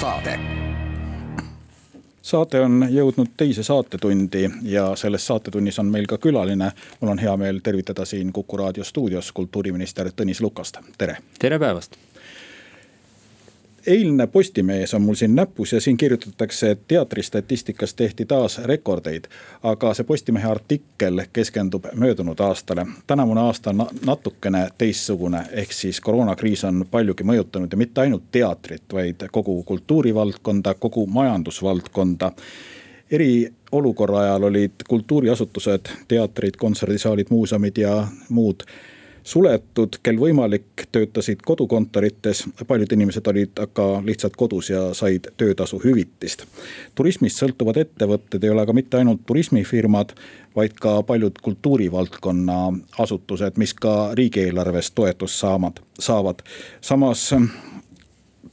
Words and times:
saade. 0.00 0.40
saate 2.22 2.60
on 2.60 2.86
jõudnud 2.90 3.34
teise 3.36 3.62
saatetundi 3.62 4.46
ja 4.62 4.94
selles 4.96 5.26
saatetunnis 5.26 5.78
on 5.78 5.90
meil 5.92 6.06
ka 6.08 6.18
külaline. 6.18 6.70
mul 7.00 7.10
on 7.10 7.18
hea 7.18 7.36
meel 7.36 7.60
tervitada 7.62 8.04
siin 8.04 8.32
Kuku 8.32 8.56
raadio 8.56 8.84
stuudios 8.84 9.32
kultuuriminister 9.32 10.08
Tõnis 10.16 10.40
Lukast, 10.40 10.78
tere. 10.98 11.16
tere 11.38 11.58
päevast 11.58 11.96
eilne 13.86 14.26
Postimees 14.26 14.94
on 14.94 15.02
mul 15.02 15.14
siin 15.14 15.34
näpus 15.34 15.72
ja 15.72 15.80
siin 15.80 15.96
kirjutatakse, 15.96 16.70
et 16.70 16.80
teatristatistikas 16.88 17.94
tehti 17.94 18.26
taas 18.26 18.58
rekordeid. 18.64 19.24
aga 19.62 19.94
see 19.94 20.04
Postimehe 20.04 20.48
artikkel 20.48 21.22
keskendub 21.32 21.84
möödunud 21.94 22.40
aastale. 22.40 22.86
tänavune 23.06 23.40
aasta 23.40 23.70
on 23.70 23.86
natukene 24.06 24.68
teistsugune, 24.78 25.42
ehk 25.52 25.72
siis 25.72 26.00
koroonakriis 26.00 26.64
on 26.64 26.84
paljugi 26.90 27.24
mõjutanud 27.24 27.72
ja 27.72 27.76
mitte 27.76 28.00
ainult 28.00 28.30
teatrit, 28.32 28.92
vaid 28.92 29.28
kogu 29.32 29.62
kultuurivaldkonda, 29.62 30.74
kogu 30.74 31.06
majandusvaldkonda 31.06 32.32
eriolukorra 33.10 34.18
ajal 34.18 34.42
olid 34.42 34.72
kultuuriasutused, 34.88 35.90
teatrid, 36.08 36.56
kontserdisaalid, 36.58 37.26
muuseumid 37.30 37.76
ja 37.76 38.06
muud 38.28 38.62
suletud, 39.24 39.98
kel 40.02 40.18
võimalik, 40.20 40.86
töötasid 40.92 41.42
kodukontorites. 41.46 42.44
paljud 42.66 42.92
inimesed 42.92 43.26
olid 43.26 43.58
aga 43.62 44.02
lihtsalt 44.04 44.36
kodus 44.36 44.70
ja 44.70 44.94
said 44.94 45.30
töötasu 45.36 45.80
hüvitist. 45.84 46.46
turismist 46.94 47.42
sõltuvad 47.42 47.76
ettevõtted 47.76 48.44
ei 48.44 48.50
ole 48.50 48.62
aga 48.62 48.72
mitte 48.72 48.96
ainult 48.96 49.26
turismifirmad, 49.26 50.12
vaid 50.56 50.72
ka 50.80 51.02
paljud 51.02 51.38
kultuurivaldkonna 51.42 52.72
asutused, 52.98 53.56
mis 53.56 53.74
ka 53.74 54.14
riigieelarvest 54.14 54.94
toetust 54.94 55.38
saamad, 55.38 55.80
saavad. 55.98 56.42
samas 56.80 57.30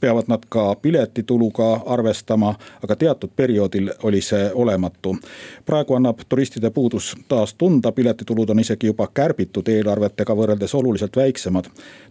peavad 0.00 0.24
nad 0.28 0.42
ka 0.48 0.74
piletituluga 0.74 1.80
arvestama, 1.86 2.54
aga 2.84 2.96
teatud 2.96 3.30
perioodil 3.36 3.90
oli 4.02 4.20
see 4.20 4.50
olematu. 4.54 5.16
praegu 5.66 5.94
annab 5.94 6.20
turistide 6.28 6.70
puudus 6.70 7.16
taas 7.28 7.54
tunda, 7.54 7.92
piletitulud 7.92 8.50
on 8.50 8.60
isegi 8.60 8.86
juba 8.86 9.08
kärbitud 9.14 9.68
eelarvetega 9.68 10.36
võrreldes 10.36 10.74
oluliselt 10.74 11.16
väiksemad. 11.16 11.64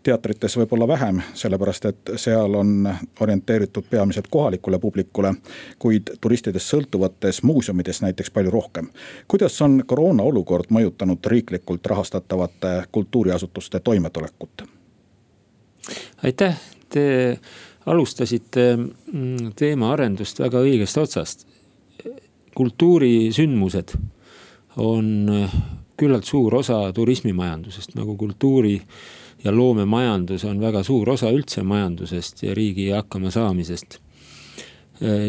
teatrites 0.03 0.57
võib-olla 0.57 0.87
vähem, 0.87 1.21
sellepärast 1.33 1.85
et 1.85 2.11
seal 2.15 2.55
on 2.55 2.89
orienteeritud 3.19 3.83
peamiselt 3.89 4.27
kohalikule 4.29 4.79
publikule, 4.79 5.33
kuid 5.79 6.17
turistidest 6.21 6.73
sõltuvates 6.73 7.43
muuseumides 7.43 8.01
näiteks 8.01 8.31
palju 8.31 8.51
rohkem. 8.51 8.89
kuidas 9.27 9.61
on 9.61 9.83
koroona 9.85 10.23
olukord 10.23 10.65
mõjutanud 10.69 11.25
riiklikult 11.25 11.85
rahastatavate 11.85 12.83
kultuuriasutuste 12.91 13.79
toimetulekut? 13.79 14.77
aitäh, 16.23 16.59
te 16.89 17.39
alustasite 17.87 18.65
mm, 18.77 19.53
teemaarendust 19.55 20.39
väga 20.43 20.63
õigest 20.65 20.99
otsast. 21.01 21.47
kultuurisündmused 22.57 23.91
on 24.81 25.27
küllalt 25.97 26.25
suur 26.25 26.55
osa 26.55 26.79
turismimajandusest, 26.93 27.93
nagu 27.97 28.15
kultuuri 28.17 28.79
ja 29.43 29.53
loomemajandus 29.53 30.45
on 30.49 30.59
väga 30.61 30.83
suur 30.83 31.09
osa 31.09 31.29
üldse 31.33 31.63
majandusest 31.63 32.43
ja 32.43 32.55
riigi 32.57 32.89
hakkamasaamisest. 32.89 33.99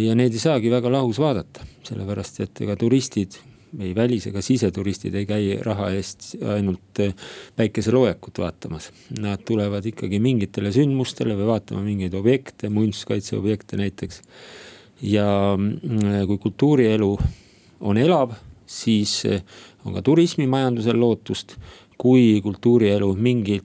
ja 0.04 0.14
neid 0.16 0.32
ei 0.32 0.40
saagi 0.40 0.70
väga 0.70 0.92
lahus 0.92 1.18
vaadata, 1.20 1.64
sellepärast 1.84 2.40
et 2.40 2.60
ega 2.64 2.76
turistid 2.76 3.36
ei 3.80 3.94
välis- 3.94 4.26
ega 4.30 4.42
siseturistid 4.44 5.14
ei 5.14 5.26
käi 5.26 5.58
raha 5.62 5.90
eest 5.96 6.34
ainult 6.54 7.00
äh, 7.04 7.14
päikeseloojakut 7.56 8.38
vaatamas. 8.38 8.90
Nad 9.20 9.44
tulevad 9.48 9.86
ikkagi 9.86 10.20
mingitele 10.22 10.72
sündmustele 10.74 11.36
või 11.38 11.50
vaatama 11.52 11.82
mingeid 11.84 12.14
objekte, 12.14 12.70
muinsuskaitseobjekte 12.72 13.80
näiteks. 13.80 14.22
ja 15.02 15.54
äh, 15.54 16.26
kui 16.26 16.38
kultuurielu 16.38 17.18
on 17.80 17.96
elav, 17.96 18.32
siis 18.66 19.22
äh, 19.26 19.42
on 19.84 19.94
ka 19.94 20.02
turismimajandusel 20.02 21.00
lootust. 21.00 21.56
kui 21.98 22.40
kultuurielu 22.42 23.14
mingil 23.14 23.64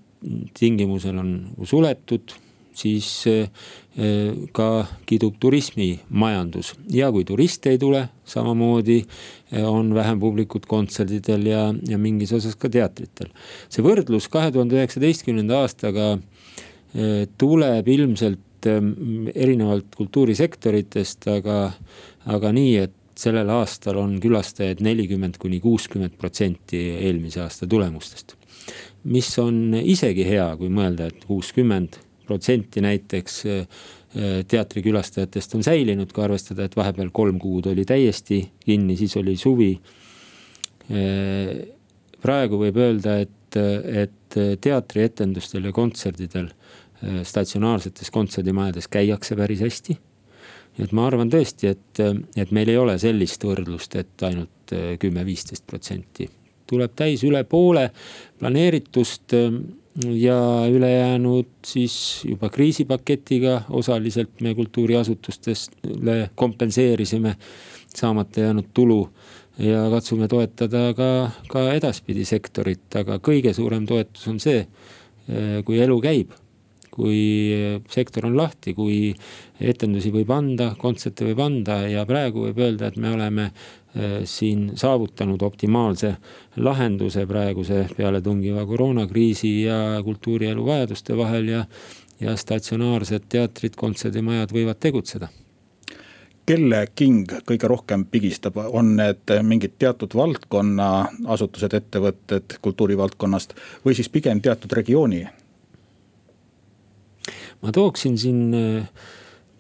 tingimusel 0.58 1.18
on 1.18 1.50
suletud, 1.64 2.34
siis 2.78 3.26
ka 4.58 4.68
kidub 5.06 5.36
turismimajandus 5.40 6.72
ja 6.90 7.12
kui 7.14 7.26
turiste 7.30 7.70
ei 7.70 7.78
tule, 7.78 8.08
samamoodi 8.26 9.04
on 9.62 9.94
vähem 9.94 10.20
publikut 10.20 10.66
kontserdidel 10.66 11.46
ja, 11.46 11.68
ja 11.88 11.98
mingis 12.02 12.34
osas 12.34 12.56
ka 12.58 12.72
teatritel. 12.74 13.30
see 13.70 13.86
võrdlus 13.86 14.30
kahe 14.34 14.52
tuhande 14.52 14.80
üheksateistkümnenda 14.80 15.62
aastaga 15.62 16.08
eh, 16.16 17.28
tuleb 17.38 17.88
ilmselt 17.88 18.70
eh, 18.70 18.82
erinevalt 19.36 19.94
kultuurisektoritest, 19.98 21.30
aga, 21.38 21.60
aga 22.26 22.54
nii, 22.56 22.76
et 22.88 22.98
sellel 23.20 23.50
aastal 23.54 24.00
on 24.02 24.16
külastajaid 24.22 24.82
nelikümmend 24.82 25.38
kuni 25.42 25.60
kuuskümmend 25.62 26.18
protsenti 26.18 26.82
eelmise 26.96 27.44
aasta 27.44 27.70
tulemustest. 27.70 28.36
mis 29.04 29.28
on 29.40 29.76
isegi 29.76 30.24
hea, 30.26 30.48
kui 30.58 30.70
mõelda, 30.72 31.10
et 31.12 31.26
kuuskümmend 31.28 32.00
protsenti 32.26 32.82
näiteks 32.82 33.46
eh, 33.46 33.68
Äh, 34.14 34.44
teatrikülastajatest 34.46 35.56
on 35.58 35.64
säilinud, 35.66 36.12
kui 36.14 36.22
arvestada, 36.22 36.68
et 36.68 36.76
vahepeal 36.78 37.10
kolm 37.10 37.40
kuud 37.42 37.66
oli 37.72 37.82
täiesti 37.82 38.44
kinni, 38.62 38.94
siis 39.00 39.16
oli 39.18 39.34
suvi. 39.42 39.72
Äh, 40.94 41.64
praegu 42.22 42.60
võib 42.62 42.78
öelda, 42.78 43.16
et, 43.26 43.58
et 43.58 44.38
teatrietendustel 44.62 45.66
ja 45.66 45.74
kontserdidel, 45.74 46.52
äh, 47.02 47.24
statsionaarsetes 47.26 48.14
kontserdimajades 48.14 48.92
käiakse 48.94 49.40
päris 49.40 49.66
hästi. 49.66 49.98
nii 50.78 50.86
et 50.86 50.94
ma 50.94 51.08
arvan 51.10 51.30
tõesti, 51.34 51.74
et, 51.74 52.06
et 52.38 52.54
meil 52.54 52.70
ei 52.70 52.78
ole 52.78 53.00
sellist 53.02 53.44
võrdlust, 53.46 53.98
et 53.98 54.24
ainult 54.26 54.74
kümme-viisteist 55.02 55.66
protsenti 55.70 56.30
tuleb 56.70 56.94
täis 56.98 57.22
üle 57.28 57.44
poole 57.46 57.90
planeeritust 58.40 59.36
ja 60.02 60.66
ülejäänud 60.72 61.46
siis 61.66 62.24
juba 62.26 62.50
kriisipaketiga 62.50 63.62
osaliselt 63.70 64.42
me 64.42 64.56
kultuuriasutustele 64.56 66.30
kompenseerisime 66.36 67.36
saamata 67.96 68.40
jäänud 68.40 68.66
tulu. 68.74 69.10
ja 69.58 69.90
katsume 69.90 70.28
toetada 70.28 70.94
ka, 70.98 71.32
ka 71.48 71.74
edaspidi 71.74 72.26
sektorit, 72.26 72.96
aga 72.98 73.20
kõige 73.22 73.52
suurem 73.54 73.86
toetus 73.86 74.26
on 74.28 74.40
see, 74.42 74.64
kui 75.66 75.78
elu 75.80 76.00
käib. 76.02 76.32
kui 76.94 77.20
sektor 77.90 78.26
on 78.26 78.38
lahti, 78.38 78.74
kui 78.74 79.14
etendusi 79.64 80.12
võib 80.12 80.32
anda, 80.36 80.74
kontserte 80.80 81.26
võib 81.28 81.40
anda 81.44 81.84
ja 81.88 82.04
praegu 82.06 82.48
võib 82.48 82.60
öelda, 82.66 82.92
et 82.92 82.98
me 83.00 83.14
oleme 83.14 83.52
Äh, 83.98 84.22
siin 84.26 84.72
saavutanud 84.76 85.42
optimaalse 85.42 86.16
lahenduse 86.58 87.28
praeguse 87.30 87.84
pealetungiva 87.98 88.66
koroonakriisi 88.66 89.52
ja 89.62 90.02
kultuurielu 90.04 90.66
vajaduste 90.66 91.18
vahel 91.18 91.48
ja, 91.48 91.60
ja 92.20 92.34
statsionaarsed 92.38 93.30
teatrid, 93.30 93.78
kontserdimajad 93.78 94.56
võivad 94.56 94.82
tegutseda 94.82 95.30
kelle 96.50 96.82
king 96.96 97.30
kõige 97.46 97.70
rohkem 97.70 98.08
pigistab, 98.10 98.58
on 98.58 98.96
need 98.98 99.38
mingid 99.46 99.78
teatud 99.78 100.18
valdkonna 100.18 100.90
asutused, 101.38 101.78
ettevõtted 101.78 102.58
kultuurivaldkonnast 102.66 103.54
või 103.86 103.94
siis 103.94 104.10
pigem 104.10 104.42
teatud 104.42 104.74
regiooni? 104.74 105.28
ma 107.62 107.78
tooksin 107.78 108.18
siin 108.18 108.48
äh, 108.58 109.12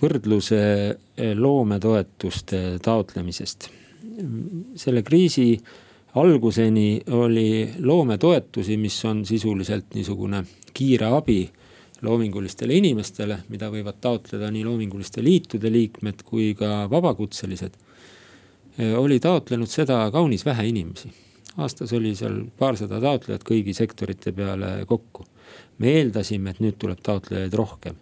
võrdluse 0.03 0.59
äh, 0.59 1.31
loometoetuste 1.39 2.65
taotlemisest 2.83 3.71
selle 4.75 5.01
kriisi 5.03 5.57
alguseni 6.15 7.01
oli 7.11 7.73
loometoetusi, 7.79 8.77
mis 8.77 9.05
on 9.05 9.25
sisuliselt 9.25 9.93
niisugune 9.93 10.43
kiire 10.73 11.09
abi 11.17 11.41
loomingulistele 12.03 12.75
inimestele, 12.77 13.39
mida 13.49 13.69
võivad 13.71 13.97
taotleda 14.03 14.49
nii 14.51 14.65
loominguliste 14.67 15.23
liitude 15.23 15.71
liikmed 15.71 16.23
kui 16.27 16.53
ka 16.59 16.85
vabakutselised. 16.91 17.79
oli 18.97 19.19
taotlenud 19.19 19.69
seda 19.69 20.11
kaunis 20.11 20.45
vähe 20.45 20.67
inimesi. 20.67 21.11
aastas 21.57 21.93
oli 21.93 22.15
seal 22.15 22.43
paarsada 22.57 22.99
taotlejat 23.01 23.43
kõigi 23.43 23.73
sektorite 23.73 24.31
peale 24.31 24.85
kokku. 24.85 25.25
me 25.77 25.95
eeldasime, 25.97 26.49
et 26.49 26.59
nüüd 26.59 26.77
tuleb 26.77 26.99
taotlejaid 27.03 27.53
rohkem. 27.53 27.95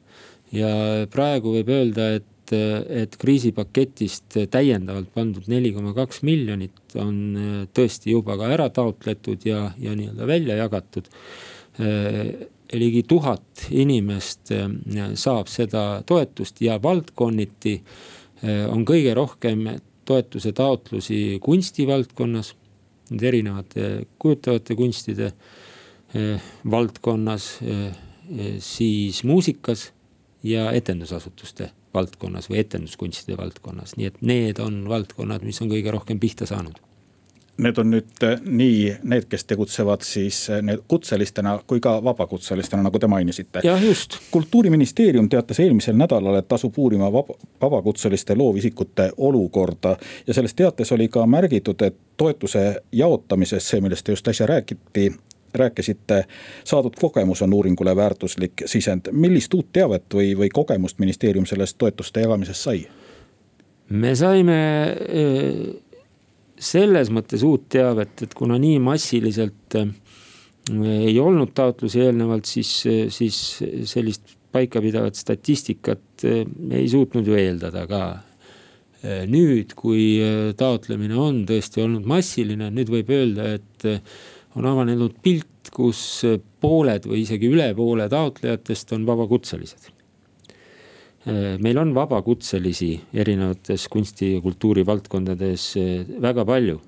Ja 0.52 0.72
praegu 1.12 1.56
võib 1.56 1.70
öelda, 1.72 2.10
et 2.20 2.28
et, 2.52 2.88
et 3.04 3.18
kriisipaketist 3.20 4.38
täiendavalt 4.52 5.12
pandud 5.16 5.48
neli 5.52 5.72
koma 5.76 5.94
kaks 5.98 6.22
miljonit 6.28 6.96
on 7.00 7.20
äh, 7.36 7.52
tõesti 7.74 8.16
juba 8.16 8.38
ka 8.40 8.50
ära 8.54 8.70
taotletud 8.74 9.46
ja, 9.48 9.72
ja 9.80 9.96
nii-öelda 9.98 10.28
välja 10.28 10.58
jagatud. 10.60 11.10
Äh, 11.80 12.48
ligi 12.72 13.04
tuhat 13.04 13.68
inimest 13.70 14.54
äh, 14.56 14.68
saab 15.20 15.52
seda 15.52 16.02
toetust 16.08 16.62
ja 16.64 16.80
valdkonniti 16.82 17.80
on 18.42 18.82
kõige 18.90 19.12
rohkem 19.14 19.68
toetuse 20.10 20.50
taotlusi 20.58 21.38
kunstivaldkonnas, 21.46 22.56
nende 23.12 23.28
erinevate 23.30 23.90
kujutavate 24.18 24.74
kunstide 24.74 25.28
valdkonnas, 26.66 27.46
siis 28.66 29.20
muusikas 29.30 29.92
ja 30.44 30.72
etendusasutuste 30.72 31.72
valdkonnas 31.94 32.50
või 32.50 32.62
etenduskunstide 32.64 33.38
valdkonnas, 33.38 33.98
nii 33.98 34.12
et 34.12 34.22
need 34.22 34.60
on 34.64 34.84
valdkonnad, 34.90 35.44
mis 35.46 35.62
on 35.62 35.70
kõige 35.70 35.92
rohkem 35.92 36.20
pihta 36.20 36.48
saanud 36.50 36.80
Need 37.62 37.78
on 37.78 37.92
nüüd 37.94 38.24
äh, 38.26 38.40
nii 38.42 38.94
need, 39.06 39.28
kes 39.30 39.44
tegutsevad 39.46 40.02
siis 40.08 40.38
äh, 40.50 40.62
kutselistena 40.88 41.60
kui 41.68 41.82
ka 41.84 41.98
vabakutselistena, 42.04 42.82
nagu 42.88 43.00
te 43.00 43.08
mainisite. 43.12 43.62
jah, 43.64 43.84
just. 43.84 44.18
kultuuriministeerium 44.32 45.30
teatas 45.30 45.60
eelmisel 45.60 45.98
nädalal, 46.00 46.40
et 46.40 46.48
tasub 46.48 46.78
uurima 46.78 47.12
vaba, 47.14 47.36
vabakutseliste 47.62 48.36
loovisikute 48.36 49.12
olukorda. 49.18 49.98
ja 50.28 50.34
selles 50.34 50.54
teates 50.54 50.92
oli 50.92 51.08
ka 51.08 51.26
märgitud, 51.26 51.82
et 51.82 51.98
toetuse 52.18 52.82
jaotamises, 52.92 53.70
see, 53.70 53.82
millest 53.82 54.08
just 54.08 54.28
äsja 54.28 54.48
räägiti, 54.48 55.12
rääkisite, 55.56 56.24
saadud 56.64 56.96
kogemus 57.00 57.42
on 57.42 57.54
uuringule 57.54 57.96
väärtuslik 57.96 58.66
sisend. 58.66 59.12
millist 59.12 59.54
uut 59.54 59.72
teavet 59.74 60.14
või, 60.14 60.34
või 60.38 60.50
kogemust 60.54 61.00
ministeerium 61.00 61.46
sellest 61.46 61.78
toetuste 61.78 62.22
jagamisest 62.26 62.70
sai? 62.70 62.88
me 63.90 64.16
saime 64.16 64.60
äh 64.92 65.90
selles 66.62 67.10
mõttes 67.10 67.44
uut 67.46 67.66
teavet, 67.74 68.22
et 68.22 68.34
kuna 68.38 68.58
nii 68.62 68.80
massiliselt 68.84 69.78
äh, 69.80 69.88
ei 70.70 71.16
olnud 71.20 71.54
taotlusi 71.58 72.04
eelnevalt, 72.06 72.46
siis, 72.46 72.72
siis 73.10 73.40
sellist 73.90 74.36
paikapidavat 74.52 75.16
statistikat 75.16 76.26
ei 76.28 76.86
suutnud 76.92 77.28
ju 77.28 77.38
eeldada 77.40 77.88
ka. 77.90 78.04
Nüüd, 79.32 79.72
kui 79.74 80.20
taotlemine 80.60 81.16
on 81.18 81.40
tõesti 81.50 81.82
olnud 81.82 82.06
massiline, 82.06 82.68
nüüd 82.70 82.92
võib 82.94 83.10
öelda, 83.16 83.48
et 83.58 83.86
on 84.56 84.68
avanenud 84.68 85.16
pilt, 85.24 85.72
kus 85.72 86.26
pooled 86.62 87.06
või 87.08 87.24
isegi 87.24 87.50
üle 87.52 87.72
poole 87.78 88.10
taotlejatest 88.12 88.94
on 88.98 89.06
vabakutselised 89.08 89.92
meil 91.62 91.78
on 91.78 91.94
vabakutselisi 91.94 92.96
erinevates 93.14 93.88
kunsti 93.92 94.34
ja 94.36 94.42
kultuuri 94.42 94.86
valdkondades 94.86 95.76
äh, 95.78 96.06
väga 96.22 96.46
palju. 96.46 96.80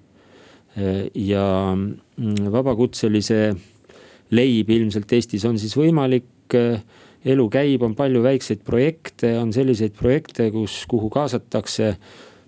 Äh, 0.78 1.10
ja 1.14 1.76
mm, 1.76 2.52
vabakutselise 2.52 3.54
leib 4.34 4.70
ilmselt 4.70 5.12
Eestis 5.14 5.46
on 5.46 5.60
siis 5.62 5.76
võimalik, 5.78 6.56
elu 7.24 7.46
käib, 7.50 7.84
on 7.86 7.94
palju 7.96 8.22
väikseid 8.24 8.64
projekte, 8.66 9.36
on 9.40 9.54
selliseid 9.54 9.94
projekte, 9.98 10.50
kus, 10.52 10.84
kuhu 10.90 11.10
kaasatakse 11.14 11.94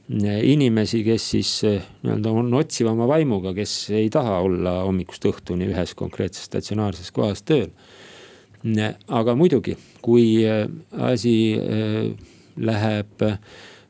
inimesi, 0.10 1.02
kes 1.06 1.30
siis 1.34 1.52
nii-öelda 1.66 2.32
on 2.32 2.54
otsivama 2.54 3.08
vaimuga, 3.10 3.56
kes 3.58 3.90
ei 3.98 4.10
taha 4.14 4.38
olla 4.46 4.80
hommikust 4.84 5.26
õhtuni 5.26 5.72
ühes 5.72 5.96
konkreetses 5.98 6.46
statsionaarses 6.46 7.10
kohas 7.16 7.42
tööl 7.42 7.72
aga 9.08 9.36
muidugi, 9.38 9.76
kui 10.02 10.42
äh, 10.46 10.66
asi 11.06 11.56
äh, 11.58 12.10
läheb, 12.58 13.22
äh, 13.22 13.38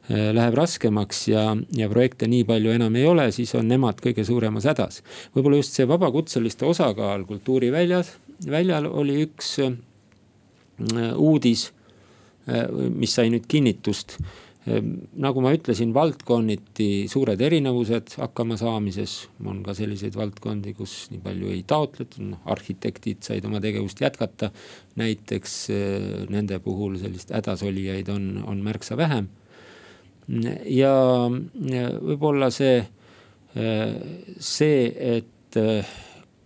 läheb 0.09 0.57
raskemaks 0.57 1.27
ja, 1.31 1.45
ja 1.75 1.89
projekte 1.89 2.27
nii 2.27 2.43
palju 2.47 2.73
enam 2.75 2.95
ei 2.95 3.05
ole, 3.07 3.29
siis 3.31 3.53
on 3.55 3.69
nemad 3.71 4.01
kõige 4.03 4.25
suuremas 4.27 4.67
hädas. 4.67 5.01
võib-olla 5.35 5.61
just 5.61 5.77
see 5.77 5.87
vabakutseliste 5.87 6.65
osakaal 6.65 7.25
kultuuriväljas, 7.25 8.17
väljal 8.49 8.89
oli 8.91 9.21
üks 9.23 9.55
uudis, 11.15 11.69
mis 12.91 13.13
sai 13.15 13.29
nüüd 13.31 13.45
kinnitust 13.47 14.17
nagu 14.65 15.41
ma 15.45 15.51
ütlesin, 15.53 15.91
valdkonniti 15.93 17.05
suured 17.09 17.41
erinevused 17.45 18.15
hakkama 18.17 18.57
saamises, 18.57 19.27
on 19.45 19.61
ka 19.65 19.75
selliseid 19.77 20.17
valdkondi, 20.17 20.73
kus 20.77 20.95
nii 21.11 21.21
palju 21.21 21.51
ei 21.53 21.61
taotletud, 21.69 22.23
noh 22.31 22.49
arhitektid 22.49 23.21
said 23.25 23.45
oma 23.45 23.61
tegevust 23.61 24.01
jätkata. 24.01 24.51
näiteks 24.95 25.53
eh, 25.75 26.25
nende 26.31 26.59
puhul 26.63 26.97
sellist 26.97 27.33
hädasolijaid 27.35 28.09
on, 28.09 28.43
on 28.47 28.63
märksa 28.65 28.97
vähem. 28.97 29.29
ja 30.65 30.93
võib-olla 31.29 32.49
see, 32.49 32.79
eh, 33.55 33.93
see, 34.39 34.89
et 35.19 35.59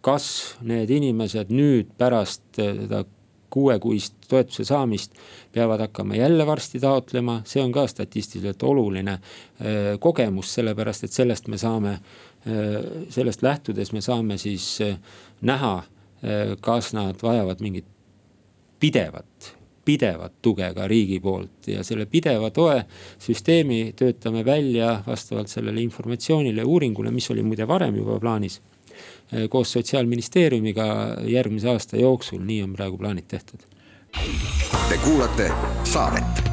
kas 0.04 0.26
need 0.62 0.92
inimesed 0.92 1.50
nüüd 1.56 1.96
pärast 1.98 2.44
seda 2.60 3.06
kuuekuist 3.50 4.16
toetuse 4.30 4.64
saamist 4.64 5.14
peavad 5.52 5.80
hakkama 5.80 6.16
jälle 6.16 6.46
varsti 6.48 6.80
taotlema, 6.80 7.42
see 7.46 7.64
on 7.64 7.72
ka 7.72 7.88
statistiliselt 7.88 8.64
oluline 8.64 9.12
äh, 9.12 9.22
kogemus, 10.00 10.54
sellepärast 10.54 11.04
et 11.04 11.16
sellest 11.16 11.48
me 11.48 11.58
saame, 11.58 11.94
äh, 11.94 12.90
sellest 13.10 13.44
lähtudes 13.44 13.94
me 13.94 14.02
saame 14.02 14.38
siis 14.38 14.78
äh, 14.82 14.98
näha, 15.42 15.82
kas 16.62 16.90
nad 16.92 17.22
vajavad 17.24 17.62
mingit 17.64 17.86
pidevat 18.80 19.54
pidevat 19.86 20.34
tuge 20.42 20.68
ka 20.76 20.88
riigi 20.88 21.20
poolt. 21.24 21.70
Ja 21.72 21.84
selle 21.88 22.06
pideva 22.06 22.50
toe 22.54 22.82
süsteemi 23.22 23.94
töötame 23.98 24.44
välja 24.46 24.98
vastavalt 25.08 25.48
sellele 25.48 25.82
informatsioonile, 25.82 26.64
uuringule, 26.64 27.12
mis 27.16 27.30
oli 27.32 27.44
muide 27.44 27.68
varem 27.68 27.96
juba 27.96 28.20
plaanis 28.20 28.60
koos 29.50 29.72
Sotsiaalministeeriumiga 29.72 31.18
järgmise 31.24 31.70
aasta 31.70 31.98
jooksul, 31.98 32.40
nii 32.40 32.64
on 32.64 32.74
praegu 32.74 32.98
plaanid 32.98 33.28
tehtud. 33.28 33.60
Te 34.90 34.98
kuulate 34.98 35.52
saadet. 35.84 36.50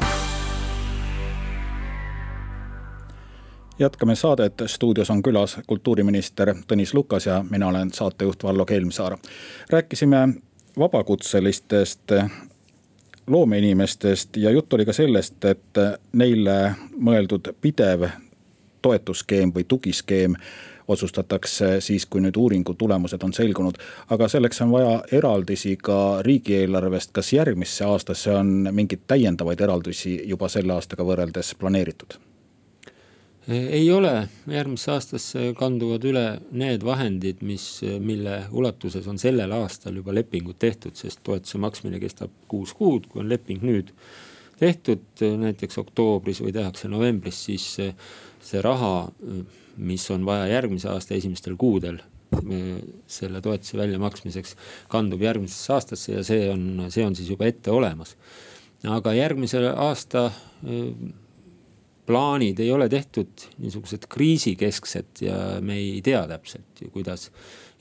jätkame 3.79 4.15
saadet, 4.15 4.53
stuudios 4.65 5.09
on 5.09 5.23
külas 5.23 5.57
kultuuriminister 5.67 6.55
Tõnis 6.67 6.93
Lukas 6.93 7.25
ja 7.25 7.45
mina 7.49 7.67
olen 7.67 7.91
saatejuht 7.93 8.43
Vallo 8.43 8.65
Kelmsaar. 8.65 9.17
rääkisime 9.69 10.29
vabakutselistest 10.79 12.11
loomeinimestest 13.27 14.37
ja 14.37 14.51
jutt 14.51 14.73
oli 14.73 14.85
ka 14.85 14.93
sellest, 14.93 15.45
et 15.45 15.79
neile 16.13 16.75
mõeldud 16.99 17.51
pidev 17.61 18.07
toetusskeem 18.81 19.51
või 19.55 19.65
tugiskeem 19.67 20.35
otsustatakse 20.87 21.81
siis, 21.81 22.05
kui 22.05 22.21
nüüd 22.23 22.37
uuringu 22.37 22.73
tulemused 22.73 23.23
on 23.23 23.33
selgunud. 23.33 23.75
aga 24.09 24.27
selleks 24.27 24.61
on 24.61 24.71
vaja 24.71 24.93
eraldisi 25.11 25.77
ka 25.81 26.21
riigieelarvest, 26.21 27.11
kas 27.11 27.33
järgmisse 27.33 27.85
aastasse 27.85 28.31
on 28.31 28.69
mingeid 28.71 29.03
täiendavaid 29.07 29.61
eraldusi 29.61 30.21
juba 30.25 30.49
selle 30.49 30.73
aastaga 30.73 31.03
võrreldes 31.03 31.55
planeeritud? 31.59 32.19
ei 33.47 33.91
ole, 33.91 34.27
järgmisse 34.51 34.91
aastasse 34.91 35.51
kanduvad 35.55 36.03
üle 36.03 36.25
need 36.51 36.83
vahendid, 36.83 37.39
mis, 37.47 37.79
mille 37.99 38.41
ulatuses 38.51 39.07
on 39.07 39.19
sellel 39.21 39.53
aastal 39.55 39.95
juba 39.95 40.15
lepingud 40.15 40.59
tehtud, 40.59 40.97
sest 40.99 41.21
toetuse 41.23 41.59
maksmine 41.63 41.99
kestab 42.03 42.33
kuus 42.51 42.73
kuud, 42.75 43.07
kui 43.07 43.23
on 43.23 43.29
leping 43.31 43.63
nüüd 43.63 43.93
tehtud 44.59 45.23
näiteks 45.39 45.79
oktoobris 45.79 46.41
või 46.43 46.51
tehakse 46.55 46.89
novembris, 46.91 47.39
siis 47.47 47.77
see 48.43 48.61
raha 48.61 49.09
mis 49.77 50.05
on 50.11 50.25
vaja 50.25 50.47
järgmise 50.51 50.89
aasta 50.91 51.15
esimestel 51.17 51.57
kuudel 51.59 51.99
selle 53.07 53.41
toetuse 53.41 53.77
väljamaksmiseks 53.79 54.55
kandub 54.91 55.21
järgmisesse 55.23 55.73
aastasse 55.73 56.17
ja 56.17 56.23
see 56.27 56.49
on, 56.51 56.87
see 56.93 57.05
on 57.05 57.15
siis 57.15 57.29
juba 57.31 57.47
ette 57.47 57.71
olemas. 57.71 58.15
aga 58.83 59.13
järgmise 59.13 59.61
aasta 59.69 60.29
plaanid 62.07 62.59
ei 62.59 62.71
ole 62.71 62.89
tehtud 62.89 63.47
niisugused 63.57 64.07
kriisikesksed 64.09 65.23
ja 65.27 65.37
me 65.61 65.79
ei 65.79 66.01
tea 66.01 66.25
täpselt 66.27 66.81
ju, 66.81 66.91
kuidas 66.91 67.29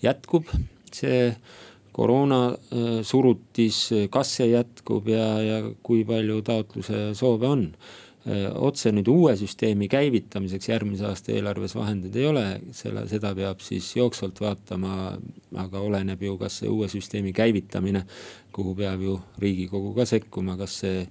jätkub 0.03 0.51
see 0.95 1.35
koroona 1.97 2.41
surutis, 3.09 3.79
kas 4.13 4.35
see 4.39 4.51
jätkub 4.53 5.09
ja, 5.09 5.29
ja 5.43 5.61
kui 5.83 6.05
palju 6.05 6.43
taotluse 6.45 7.15
soove 7.17 7.49
on 7.49 7.71
otse 8.54 8.90
nüüd 8.92 9.06
uue 9.06 9.37
süsteemi 9.38 9.88
käivitamiseks 9.88 10.68
järgmise 10.68 11.06
aasta 11.06 11.33
eelarves 11.33 11.76
vahendeid 11.78 12.16
ei 12.18 12.26
ole, 12.26 12.45
selle, 12.75 13.06
seda 13.11 13.30
peab 13.38 13.62
siis 13.62 13.92
jooksvalt 13.97 14.40
vaatama. 14.40 15.18
aga 15.56 15.80
oleneb 15.80 16.23
ju, 16.23 16.37
kas 16.38 16.59
see 16.61 16.68
uue 16.68 16.88
süsteemi 16.88 17.33
käivitamine, 17.33 18.02
kuhu 18.52 18.75
peab 18.75 19.00
ju 19.00 19.21
riigikogu 19.38 19.95
ka 19.95 20.04
sekkuma, 20.04 20.56
kas 20.56 20.80
see 20.83 21.06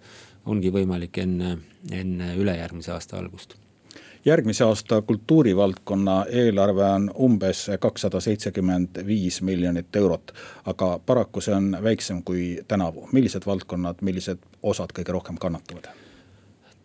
ongi 0.45 0.72
võimalik 0.72 1.17
enne, 1.24 1.57
enne 1.91 2.36
ülejärgmise 2.36 2.91
aasta 2.91 3.17
algust 3.17 3.55
järgmise 4.25 4.63
aasta 4.63 5.01
kultuurivaldkonna 5.01 6.25
eelarve 6.29 6.84
on 6.84 7.12
umbes 7.19 7.67
kakssada 7.79 8.19
seitsekümmend 8.19 9.05
viis 9.05 9.41
miljonit 9.41 9.95
eurot. 9.95 10.31
aga 10.65 11.00
paraku 11.05 11.41
see 11.41 11.55
on 11.55 11.77
väiksem 11.84 12.24
kui 12.24 12.60
tänavu, 12.67 13.10
millised 13.12 13.45
valdkonnad, 13.45 14.01
millised 14.01 14.41
osad 14.63 14.91
kõige 14.98 15.13
rohkem 15.13 15.38
kannatavad? 15.38 16.04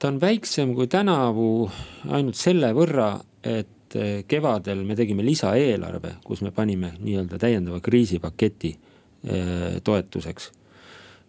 Ta 0.01 0.09
on 0.09 0.21
väiksem 0.21 0.73
kui 0.75 0.89
tänavu 0.89 1.69
ainult 2.09 2.39
selle 2.39 2.73
võrra, 2.77 3.13
et 3.45 3.97
eh, 3.99 4.23
kevadel 4.29 4.85
me 4.89 4.97
tegime 4.97 5.25
lisaeelarve, 5.27 6.17
kus 6.25 6.41
me 6.47 6.55
panime 6.57 6.95
nii-öelda 6.99 7.39
täiendava 7.41 7.83
kriisipaketi 7.85 8.73
eh, 8.73 9.79
toetuseks. 9.85 10.51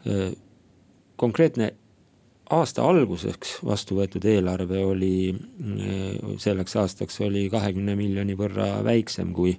Eh, 0.08 0.32
konkreetne 1.20 1.74
aasta 2.52 2.86
alguseks 2.88 3.60
vastu 3.68 3.96
võetud 4.00 4.26
eelarve 4.28 4.82
oli, 4.84 5.32
selleks 6.42 6.74
aastaks 6.82 7.22
oli 7.24 7.46
kahekümne 7.52 7.94
miljoni 7.96 8.36
võrra 8.36 8.66
väiksem 8.84 9.30
kui, 9.32 9.54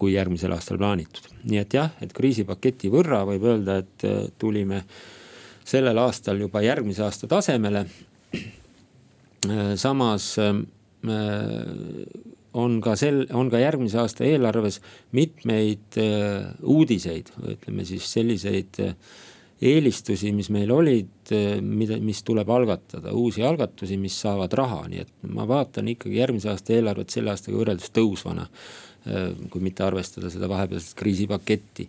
kui 0.00 0.12
järgmisel 0.12 0.52
aastal 0.52 0.80
plaanitud. 0.82 1.30
nii 1.48 1.62
et 1.62 1.76
jah, 1.78 1.94
et 2.04 2.12
kriisipaketi 2.12 2.90
võrra 2.92 3.22
võib 3.28 3.46
öelda, 3.48 3.78
et 3.80 4.04
tulime 4.36 4.82
sellel 5.64 5.98
aastal 6.02 6.42
juba 6.44 6.60
järgmise 6.64 7.06
aasta 7.06 7.30
tasemele. 7.30 7.86
Samas 9.80 10.30
on 12.54 12.78
ka 12.80 12.94
sel, 12.96 13.24
on 13.34 13.50
ka 13.52 13.60
järgmise 13.60 13.98
aasta 14.00 14.24
eelarves 14.24 14.80
mitmeid 15.16 15.98
uudiseid, 16.62 17.32
ütleme 17.54 17.84
siis 17.88 18.06
selliseid 18.14 18.80
eelistusi, 19.64 20.32
mis 20.34 20.50
meil 20.52 20.72
olid, 20.74 21.32
mida, 21.62 21.98
mis 22.02 22.22
tuleb 22.26 22.50
algatada, 22.50 23.12
uusi 23.16 23.44
algatusi, 23.46 23.98
mis 24.00 24.16
saavad 24.24 24.52
raha, 24.58 24.82
nii 24.90 25.04
et 25.04 25.12
ma 25.34 25.46
vaatan 25.48 25.88
ikkagi 25.94 26.18
järgmise 26.18 26.50
aasta 26.52 26.74
eelarvet 26.76 27.14
selle 27.14 27.32
aastaga 27.34 27.60
võrreldes 27.60 27.94
tõusvana. 27.94 28.48
kui 29.52 29.60
mitte 29.60 29.84
arvestada 29.84 30.30
seda 30.32 30.48
vahepealset 30.48 30.94
kriisipaketti. 30.96 31.84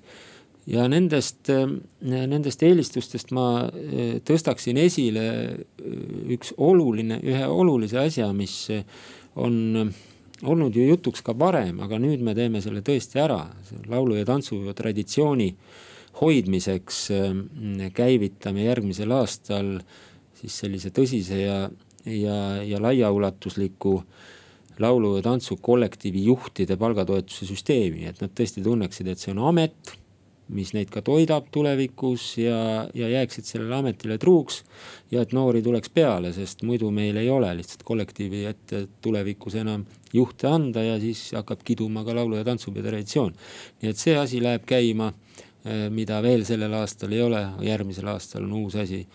Ja 0.69 0.87
nendest, 0.89 1.51
nendest 2.01 2.63
eelistustest 2.65 3.31
ma 3.35 3.67
tõstaksin 4.25 4.79
esile 4.81 5.25
üks 6.33 6.55
oluline, 6.57 7.19
ühe 7.21 7.45
olulise 7.45 7.99
asja, 8.01 8.31
mis 8.33 8.55
on 9.35 9.91
olnud 10.43 10.75
ju 10.75 10.85
jutuks 10.89 11.23
ka 11.25 11.35
varem, 11.37 11.79
aga 11.83 11.99
nüüd 12.01 12.23
me 12.25 12.35
teeme 12.35 12.61
selle 12.63 12.81
tõesti 12.85 13.21
ära, 13.21 13.43
laulu 13.89 14.17
ja 14.17 14.25
tantsupeo 14.27 14.73
traditsiooni 14.75 15.51
hoidmiseks 16.21 17.01
äh, 17.11 17.33
käivitame 17.95 18.65
järgmisel 18.65 19.11
aastal 19.15 19.77
siis 20.35 20.61
sellise 20.63 20.91
tõsise 20.95 21.39
ja, 21.41 21.59
ja, 22.05 22.37
ja 22.63 22.81
laiaulatusliku 22.83 23.97
laulu- 24.83 25.15
ja 25.17 25.25
tantsukollektiivi 25.25 26.25
juhtide 26.27 26.77
palgatoetuse 26.79 27.47
süsteemi, 27.47 28.07
et 28.09 28.19
nad 28.23 28.33
tõesti 28.35 28.63
tunneksid, 28.63 29.11
et 29.11 29.21
see 29.21 29.31
on 29.35 29.43
amet 29.51 29.95
mis 30.53 30.73
neid 30.75 30.91
ka 30.93 31.01
toidab 31.05 31.47
tulevikus 31.53 32.35
ja, 32.37 32.85
ja 32.93 33.09
jääksid 33.09 33.47
sellele 33.47 33.75
ametile 33.79 34.17
truuks. 34.21 34.63
ja 35.11 35.21
et 35.21 35.33
noori 35.33 35.61
tuleks 35.65 35.89
peale, 35.89 36.33
sest 36.33 36.61
muidu 36.63 36.91
meil 36.91 37.17
ei 37.17 37.29
ole 37.29 37.49
lihtsalt 37.57 37.83
kollektiivi 37.83 38.45
ette 38.45 38.87
tulevikus 39.01 39.55
enam 39.55 39.85
juhte 40.13 40.47
anda 40.47 40.83
ja 40.83 40.99
siis 40.99 41.31
hakkab 41.33 41.63
kiduma 41.65 42.03
ka 42.05 42.15
laulu- 42.15 42.37
ja 42.37 42.43
tantsupeo 42.43 42.83
traditsioon. 42.83 43.33
nii 43.81 43.89
et 43.89 43.97
see 43.97 44.17
asi 44.17 44.41
läheb 44.41 44.65
käima, 44.65 45.13
eh, 45.65 45.89
mida 45.89 46.21
veel 46.21 46.45
sellel 46.45 46.73
aastal 46.73 47.11
ei 47.11 47.21
ole, 47.21 47.41
järgmisel 47.61 48.07
aastal 48.07 48.43
on 48.43 48.53
uus 48.53 48.75
asi 48.75 49.07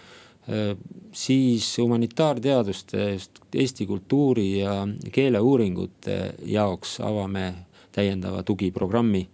eh, 0.49 0.77
siis 1.13 1.77
humanitaarteaduste, 1.79 3.13
just 3.13 3.39
eesti 3.55 3.87
kultuuri 3.87 4.59
ja 4.59 4.89
keeleuuringute 5.13 6.35
jaoks 6.43 7.01
avame 7.01 7.55
täiendava 7.93 8.43
tugiprogrammi 8.43 9.29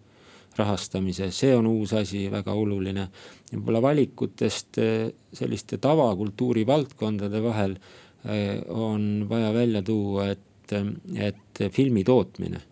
rahastamise, 0.59 1.31
see 1.35 1.55
on 1.57 1.69
uus 1.71 1.93
asi, 1.97 2.27
väga 2.33 2.55
oluline. 2.57 3.09
võib-olla 3.53 3.83
valikutest 3.85 4.81
eh, 4.83 5.13
selliste 5.33 5.79
tavakultuuri 5.83 6.67
valdkondade 6.67 7.43
vahel 7.45 7.77
eh, 8.25 8.59
on 8.69 9.27
vaja 9.29 9.53
välja 9.55 9.83
tuua, 9.87 10.31
et, 10.35 10.73
et 10.73 11.67
filmi 11.73 12.05
tootmine, 12.05 12.63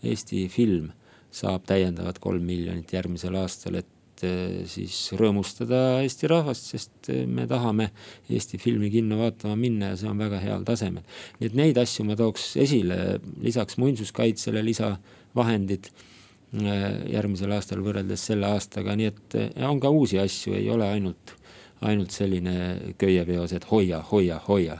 Eesti 0.00 0.46
film 0.48 0.88
saab 1.30 1.66
täiendavat 1.68 2.18
kolm 2.18 2.46
miljonit 2.48 2.92
järgmisel 2.92 3.34
aastal, 3.36 3.76
et 3.82 4.24
eh, 4.26 4.62
siis 4.68 4.96
rõõmustada 5.20 6.00
Eesti 6.00 6.30
rahvast, 6.32 6.70
sest 6.72 7.10
me 7.28 7.46
tahame 7.50 7.90
Eesti 8.32 8.58
filmi 8.58 8.90
kinno 8.90 9.20
vaatama 9.20 9.58
minna 9.60 9.92
ja 9.92 10.00
see 10.00 10.10
on 10.10 10.20
väga 10.20 10.40
heal 10.42 10.64
tasemel. 10.66 11.04
nii 11.38 11.52
et 11.52 11.58
neid 11.64 11.82
asju 11.84 12.08
ma 12.08 12.16
tooks 12.18 12.54
esile, 12.64 13.20
lisaks 13.44 13.78
muinsuskaitsele 13.78 14.64
lisavahendid 14.64 15.92
järgmisel 16.52 17.52
aastal 17.54 17.82
võrreldes 17.84 18.24
selle 18.30 18.48
aastaga, 18.50 18.96
nii 18.98 19.10
et 19.10 19.36
on 19.66 19.78
ka 19.82 19.90
uusi 19.94 20.18
asju, 20.18 20.56
ei 20.58 20.66
ole 20.70 20.88
ainult, 20.88 21.36
ainult 21.86 22.10
selline 22.12 22.54
köiepeos, 22.98 23.54
et 23.56 23.66
hoia, 23.70 24.00
hoia, 24.10 24.40
hoia. 24.48 24.76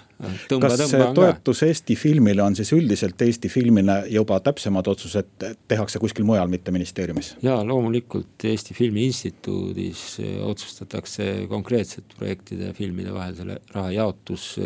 kas 0.50 0.75
see 0.91 1.07
toetus 1.17 1.62
Eesti 1.65 1.95
filmile 1.97 2.43
on 2.43 2.59
siis 2.59 2.73
üldiselt 2.77 3.23
Eesti 3.23 3.49
filmile 3.49 4.00
juba 4.11 4.41
täpsemad 4.45 4.91
otsused 4.91 5.47
tehakse 5.71 6.03
kuskil 6.03 6.27
mujal, 6.29 6.50
mitte 6.50 6.75
ministeeriumis? 6.75 7.37
jaa, 7.47 7.62
loomulikult 7.67 8.49
Eesti 8.50 8.75
Filmi 8.75 9.07
Instituudis 9.07 10.19
otsustatakse 10.43 11.47
konkreetsete 11.49 12.19
projektide 12.19 12.73
ja 12.73 12.77
filmide 12.77 13.15
vahel 13.15 13.39
selle 13.39 13.61
raha 13.77 13.95
jaotus. 13.95 14.57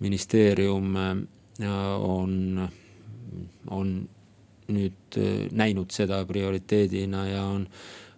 ministeerium 0.00 0.96
on, 2.08 2.68
on 3.70 3.94
nüüd 4.68 5.18
äh, 5.18 5.44
näinud 5.52 5.92
seda 5.94 6.22
prioriteedina 6.26 7.26
ja 7.28 7.44
on, 7.44 7.66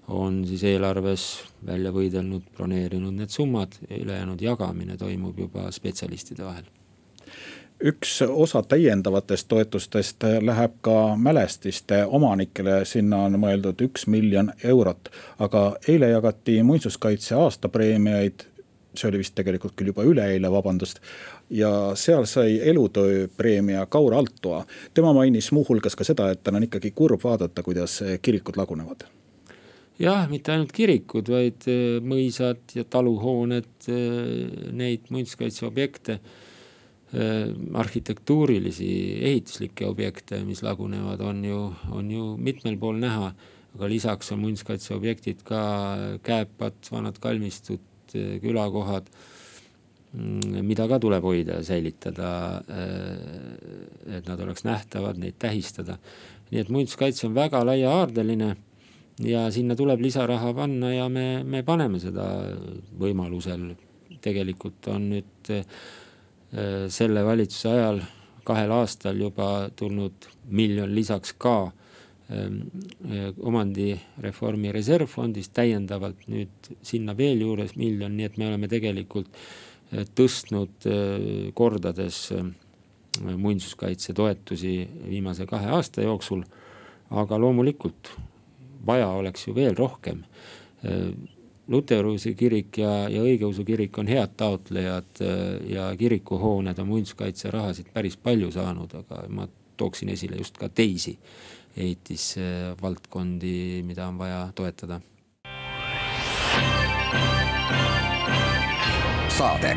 on 0.09 0.41
siis 0.49 0.65
eelarves 0.65 1.27
välja 1.67 1.93
võidelnud, 1.95 2.47
broneerinud 2.57 3.15
need 3.19 3.35
summad, 3.35 3.79
ülejäänud 3.91 4.43
jagamine 4.43 4.97
toimub 4.97 5.39
juba 5.39 5.71
spetsialistide 5.75 6.45
vahel. 6.45 6.67
Üks 7.85 8.23
osa 8.25 8.63
täiendavatest 8.65 9.49
toetustest 9.49 10.25
läheb 10.41 10.79
ka 10.81 11.17
mälestiste 11.21 12.07
omanikele, 12.09 12.85
sinna 12.89 13.27
on 13.27 13.37
mõeldud 13.41 13.83
üks 13.85 14.07
miljon 14.09 14.49
eurot. 14.65 15.11
aga 15.39 15.77
eile 15.89 16.09
jagati 16.09 16.63
muinsuskaitse 16.63 17.35
aastapreemiaid 17.35 18.47
see 18.99 19.11
oli 19.11 19.21
vist 19.23 19.35
tegelikult 19.39 19.77
küll 19.77 19.93
juba 19.93 20.07
üleeile, 20.07 20.51
vabandust. 20.53 21.01
ja 21.51 21.71
seal 21.95 22.27
sai 22.27 22.61
elutööpreemia 22.71 23.87
Kaur 23.87 24.15
Altoa. 24.15 24.65
tema 24.95 25.13
mainis 25.13 25.53
muuhulgas 25.53 25.97
ka 25.97 26.05
seda, 26.05 26.31
et 26.31 26.43
tal 26.43 26.57
on 26.59 26.67
ikkagi 26.67 26.91
kurb 26.95 27.23
vaadata, 27.25 27.63
kuidas 27.63 28.03
kirikud 28.23 28.57
lagunevad 28.57 29.07
jah, 29.99 30.27
mitte 30.31 30.53
ainult 30.53 30.73
kirikud, 30.77 31.31
vaid 31.33 31.69
äh, 31.71 32.01
mõisad 32.05 32.77
ja 32.77 32.85
taluhooned, 32.85 33.71
äh, 33.89 34.69
neid 34.77 35.09
muinsuskaitseobjekte, 35.11 36.21
arhitektuurilisi, 37.79 38.89
ehituslikke 39.25 39.87
objekte, 39.87 40.41
mis 40.45 40.63
lagunevad, 40.67 41.21
on 41.23 41.45
ju, 41.47 41.61
on 41.95 42.11
ju 42.11 42.33
mitmel 42.37 42.77
pool 42.83 42.99
näha. 43.01 43.35
aga 43.77 43.89
lisaks 43.93 44.33
on 44.33 44.39
muinsuskaitseobjektid 44.41 45.43
ka 45.45 45.61
kääpad, 46.25 46.79
vanad 46.91 47.19
kalmistud, 47.21 47.81
Eh, 48.15 48.39
külakohad, 48.41 49.09
mm, 50.13 50.63
mida 50.67 50.87
ka 50.89 50.99
tuleb 51.03 51.25
hoida 51.25 51.59
ja 51.59 51.65
säilitada. 51.65 52.63
Eh, 52.69 54.17
et 54.19 54.29
nad 54.29 54.41
oleks 54.41 54.65
nähtavad, 54.65 55.19
neid 55.19 55.35
tähistada. 55.39 55.99
nii 56.51 56.61
et 56.61 56.69
muinsuskaitse 56.69 57.27
on 57.27 57.35
väga 57.35 57.65
laiahaardeline 57.67 58.57
ja 59.19 59.51
sinna 59.51 59.75
tuleb 59.75 60.01
lisaraha 60.01 60.53
panna 60.55 60.93
ja 60.95 61.09
me, 61.09 61.43
me 61.43 61.63
paneme 61.63 61.99
seda 61.99 62.55
võimalusel. 62.99 63.75
tegelikult 64.21 64.87
on 64.89 65.11
nüüd 65.11 65.51
eh, 65.51 65.65
selle 66.89 67.25
valitsuse 67.25 67.69
ajal 67.69 68.01
kahel 68.45 68.71
aastal 68.71 69.19
juba 69.19 69.69
tulnud 69.77 70.29
miljon 70.49 70.95
lisaks 70.95 71.35
ka 71.39 71.73
omandireformi 73.39 74.73
reservfondist 74.75 75.53
täiendavalt 75.55 76.27
nüüd 76.27 76.71
sinna 76.83 77.15
veel 77.19 77.45
juures 77.45 77.77
miljon, 77.79 78.17
nii 78.17 78.27
et 78.27 78.39
me 78.41 78.49
oleme 78.49 78.69
tegelikult 78.71 79.31
eh, 79.93 80.03
tõstnud 80.19 80.89
eh, 80.91 81.53
kordades 81.55 82.33
muinsuskaitse 83.17 84.13
toetusi 84.13 84.75
viimase 85.09 85.47
kahe 85.49 85.71
aasta 85.73 86.03
jooksul. 86.03 86.43
aga 87.11 87.39
loomulikult 87.39 88.11
vaja 88.87 89.07
oleks 89.09 89.47
ju 89.47 89.55
veel 89.55 89.77
rohkem. 89.79 90.25
Luteruse 91.69 92.33
kirik 92.35 92.79
ja, 92.79 93.09
ja 93.09 93.23
õigeusu 93.23 93.65
kirik 93.65 93.99
on 93.99 94.07
head 94.11 94.35
taotlejad 94.37 95.23
ja 95.71 95.87
kirikuhooned 95.99 96.79
on 96.79 96.89
muinsuskaitserahasid 96.89 97.93
päris 97.95 98.17
palju 98.17 98.51
saanud, 98.51 98.95
aga 98.95 99.23
ma 99.29 99.47
tooksin 99.77 100.09
esile 100.09 100.37
just 100.37 100.59
ka 100.59 100.69
teisi 100.69 101.17
ehitisvaldkondi, 101.77 103.83
mida 103.87 104.09
on 104.09 104.19
vaja 104.19 104.49
toetada. 104.55 105.01
saade 109.37 109.77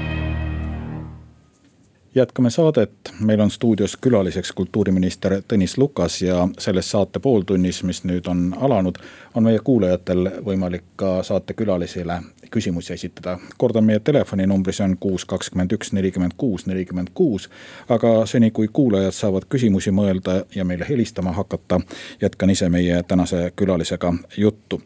jätkame 2.16 2.50
saadet, 2.50 2.92
meil 3.20 3.40
on 3.40 3.52
stuudios 3.52 3.98
külaliseks 3.98 4.52
kultuuriminister 4.52 5.42
Tõnis 5.42 5.78
Lukas 5.78 6.22
ja 6.22 6.48
selles 6.60 6.92
saate 6.92 7.20
pooltunnis, 7.20 7.84
mis 7.84 8.04
nüüd 8.04 8.28
on 8.28 8.56
alanud, 8.62 8.98
on 9.36 9.44
meie 9.44 9.60
kuulajatel 9.60 10.30
võimalik 10.46 10.84
ka 10.96 11.24
saatekülalisele 11.24 12.22
küsimusi 12.52 12.94
esitada. 12.94 13.40
kordan 13.58 13.84
meie 13.84 14.00
telefoninumbri, 14.00 14.74
see 14.74 14.84
on 14.84 14.98
kuus, 15.00 15.26
kakskümmend 15.26 15.72
üks, 15.72 15.92
nelikümmend 15.94 16.32
kuus, 16.38 16.66
nelikümmend 16.66 17.08
kuus. 17.14 17.50
aga 17.90 18.26
seni, 18.26 18.52
kui 18.52 18.68
kuulajad 18.74 19.12
saavad 19.12 19.46
küsimusi 19.50 19.92
mõelda 19.92 20.44
ja 20.56 20.66
meile 20.66 20.86
helistama 20.90 21.32
hakata, 21.32 21.80
jätkan 22.22 22.50
ise 22.50 22.70
meie 22.70 23.04
tänase 23.04 23.52
külalisega 23.56 24.14
juttu. 24.38 24.82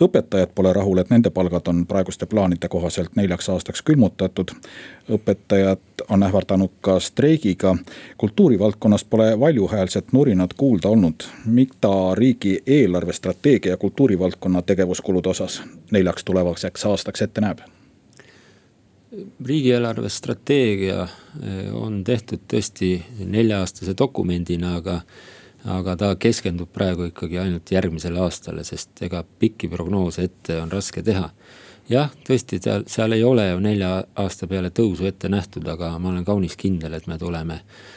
õpetajad 0.00 0.52
pole 0.54 0.72
rahul, 0.72 0.98
et 0.98 1.10
nende 1.10 1.30
palgad 1.30 1.68
on 1.68 1.86
praeguste 1.86 2.26
plaanide 2.26 2.68
kohaselt 2.68 3.16
neljaks 3.16 3.48
aastaks 3.48 3.82
külmutatud. 3.82 4.50
õpetajad 5.10 5.78
on 6.08 6.22
ähvardanud 6.22 6.70
ka 6.80 7.00
streigiga. 7.00 7.76
kultuurivaldkonnas 8.18 9.04
pole 9.04 9.40
valjuhäälset 9.40 10.12
nurinat 10.12 10.54
kuulda 10.54 10.88
olnud. 10.88 11.14
mida 11.46 12.14
riigi 12.14 12.62
eelarvestrateegia 12.66 13.76
kultuurivaldkonna 13.86 14.62
tegevuskulude 14.66 15.28
osas 15.30 15.60
neljaks 15.94 16.24
tulevaseks 16.24 16.86
aastaks 16.90 17.22
ette 17.22 17.40
näeb? 17.40 17.64
riigieelarve 19.46 20.08
strateegia 20.10 21.06
on 21.72 22.02
tehtud 22.04 22.42
tõesti 22.52 22.90
nelja-aastase 23.22 23.94
dokumendina, 23.98 24.74
aga 24.80 25.00
aga 25.78 25.94
ta 25.98 26.08
keskendub 26.18 26.68
praegu 26.74 27.06
ikkagi 27.08 27.38
ainult 27.42 27.70
järgmisele 27.72 28.20
aastale, 28.22 28.64
sest 28.66 29.02
ega 29.06 29.22
pikki 29.38 29.70
prognoose 29.70 30.26
ette 30.26 30.58
on 30.62 30.72
raske 30.72 31.02
teha. 31.06 31.30
jah, 31.88 32.10
tõesti, 32.28 32.58
seal, 32.62 32.84
seal 32.90 33.14
ei 33.14 33.24
ole 33.24 33.48
ju 33.48 33.62
nelja 33.62 33.90
aasta 34.18 34.46
peale 34.50 34.70
tõusu 34.74 35.06
ette 35.06 35.30
nähtud, 35.30 35.66
aga 35.70 35.92
ma 35.98 36.10
olen 36.10 36.26
kaunis 36.26 36.58
kindel, 36.58 36.98
et 36.98 37.06
me 37.06 37.18
tuleme 37.18 37.60
eh, 37.62 37.95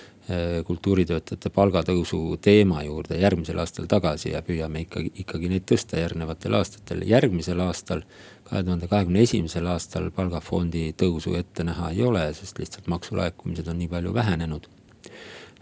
kultuuritöötajate 0.66 1.50
palgatõusu 1.50 2.38
teema 2.42 2.84
juurde 2.86 3.18
järgmisel 3.18 3.58
aastal 3.64 3.88
tagasi 3.90 4.30
ja 4.36 4.44
püüame 4.46 4.84
ikkagi, 4.84 5.10
ikkagi 5.24 5.50
neid 5.50 5.66
tõsta 5.72 5.98
järgnevatel 5.98 6.54
aastatel. 6.60 7.02
järgmisel 7.10 7.60
aastal, 7.66 8.04
kahe 8.44 8.64
tuhande 8.64 8.88
kahekümne 8.88 9.24
esimesel 9.26 9.66
aastal 9.74 10.12
palgafondi 10.14 10.92
tõusu 10.94 11.34
ette 11.40 11.66
näha 11.66 11.90
ei 11.96 12.04
ole, 12.06 12.28
sest 12.38 12.62
lihtsalt 12.62 12.88
maksulaekumised 12.94 13.68
on 13.74 13.82
nii 13.82 13.90
palju 13.90 14.14
vähenenud 14.14 14.70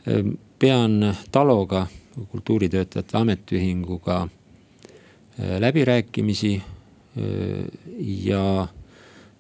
Ehm, 0.07 0.29
pean 0.59 1.15
TALO-ga, 1.31 1.87
kultuuritöötajate 2.31 3.17
ametiühinguga 3.17 4.27
eh, 5.39 5.59
läbirääkimisi 5.59 6.61
ja, 8.23 8.67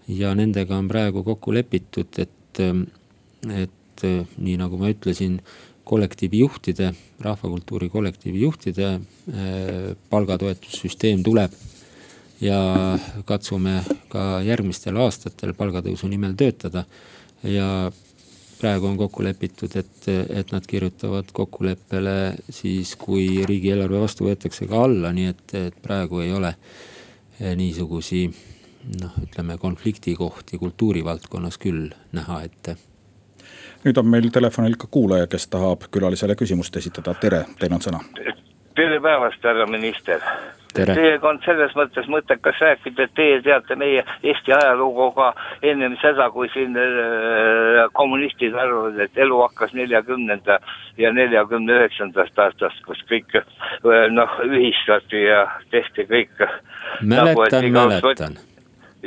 ja 0.07 0.35
nendega 0.35 0.77
on 0.77 0.87
praegu 0.87 1.23
kokku 1.23 1.53
lepitud, 1.53 2.19
et, 2.19 2.61
et 3.53 3.76
eh, 4.05 4.21
nii 4.37 4.57
nagu 4.61 4.77
ma 4.81 4.91
ütlesin, 4.93 5.39
kollektiivi 5.87 6.41
juhtide, 6.41 6.91
rahvakultuuri 7.23 7.87
kollektiivi 7.87 8.41
juhtide 8.41 8.89
palgatoetussüsteem 10.11 11.21
tuleb 11.23 11.53
ja 12.43 12.57
katsume 13.25 13.77
ka 14.11 14.41
järgmistel 14.43 14.99
aastatel 14.99 15.53
palgatõusu 15.55 16.09
nimel 16.11 16.35
töötada 16.35 16.83
ja 17.47 17.69
praegu 18.57 18.87
on 18.89 18.97
kokku 18.97 19.23
lepitud, 19.23 19.73
et, 19.77 20.07
et 20.09 20.51
nad 20.51 20.65
kirjutavad 20.67 21.29
kokkuleppele 21.33 22.35
siis, 22.49 22.95
kui 22.99 23.45
riigieelarve 23.45 24.01
vastu 24.01 24.27
võetakse 24.27 24.67
ka 24.69 24.83
alla, 24.87 25.13
nii 25.13 25.31
et, 25.33 25.55
et 25.59 25.81
praegu 25.83 26.21
ei 26.25 26.33
ole 26.33 26.53
eh, 26.53 27.53
niisugusi 27.57 28.25
noh, 29.01 29.17
ütleme 29.23 29.57
konfliktikohti 29.61 30.59
kultuurivaldkonnas 30.61 31.59
küll 31.61 31.91
näha 32.17 32.41
ette. 32.47 32.77
Nüüd 33.85 33.97
on 33.97 34.09
meil 34.09 34.29
telefonil 34.33 34.77
ka 34.79 34.87
kuulaja, 34.91 35.27
kes 35.27 35.47
tahab 35.47 35.89
külalisele 35.91 36.35
küsimust 36.35 36.75
esitada, 36.77 37.13
tere, 37.21 37.45
teil 37.59 37.73
on 37.73 37.83
sõna. 37.83 38.03
tere 38.75 39.01
päevast, 39.01 39.43
härra 39.43 39.65
minister 39.69 40.21
Teiega 40.85 41.29
on 41.29 41.39
selles 41.45 41.73
mõttes 41.77 42.07
mõttekas 42.11 42.59
rääkida, 42.61 43.07
et 43.07 43.13
teie 43.17 43.37
teate 43.45 43.75
meie 43.79 44.03
Eesti 44.23 44.53
ajalugu 44.53 45.09
ka 45.15 45.31
ennem 45.65 45.95
seda, 46.01 46.29
kui 46.33 46.49
siin 46.53 46.77
äh, 46.77 47.85
kommunistid 47.97 48.55
arvavad, 48.57 48.99
et 49.07 49.17
elu 49.17 49.39
hakkas 49.45 49.73
neljakümnenda 49.77 50.59
ja 51.01 51.13
neljakümne 51.13 51.79
üheksandast 51.79 52.43
aastast, 52.43 52.83
kus 52.85 53.01
kõik 53.09 53.39
äh, 53.39 53.47
noh, 54.13 54.37
ühistati 54.45 55.23
ja 55.25 55.45
tehti 55.73 56.07
kõik. 56.11 56.45
mäletan 57.01 57.71
nagu,, 57.71 57.95
mäletan 57.95 58.37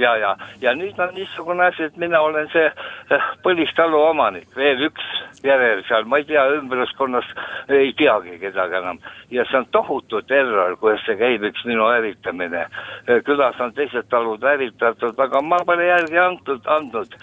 ja, 0.00 0.16
ja, 0.16 0.36
ja 0.60 0.74
nüüd 0.74 0.98
on 0.98 1.14
niisugune 1.14 1.66
asi, 1.68 1.88
et 1.88 1.96
mina 2.00 2.20
olen 2.24 2.48
see 2.52 2.66
eh, 2.66 3.26
põlistalu 3.44 4.00
omanik, 4.10 4.48
veel 4.56 4.86
üks 4.88 5.06
järel 5.44 5.82
seal, 5.88 6.06
ma 6.10 6.20
ei 6.20 6.26
tea, 6.28 6.44
ümbruskonnas 6.58 7.28
ei 7.68 7.92
teagi 7.98 8.38
kedagi 8.42 8.80
enam. 8.80 9.00
ja 9.30 9.44
see 9.48 9.60
on 9.60 9.66
tohutu 9.76 10.22
terror, 10.28 10.76
kuidas 10.80 11.04
see 11.06 11.18
käib, 11.20 11.44
üks 11.50 11.64
minu 11.68 11.88
hävitamine. 11.90 12.66
Eh, 13.06 13.20
külas 13.26 13.60
on 13.60 13.74
teised 13.76 14.08
talud 14.10 14.44
hävitatud, 14.44 15.18
aga 15.18 15.42
ma 15.42 15.60
pole 15.66 15.86
järgi 15.90 16.18
antud, 16.18 16.66
andnud 16.66 17.20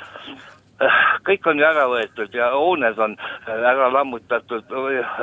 kõik 1.28 1.48
on 1.50 1.60
ju 1.60 1.66
ära 1.66 1.86
võetud 1.90 2.34
ja 2.36 2.50
hooned 2.54 3.00
on 3.02 3.16
ära 3.48 3.90
lammutatud, 3.94 4.74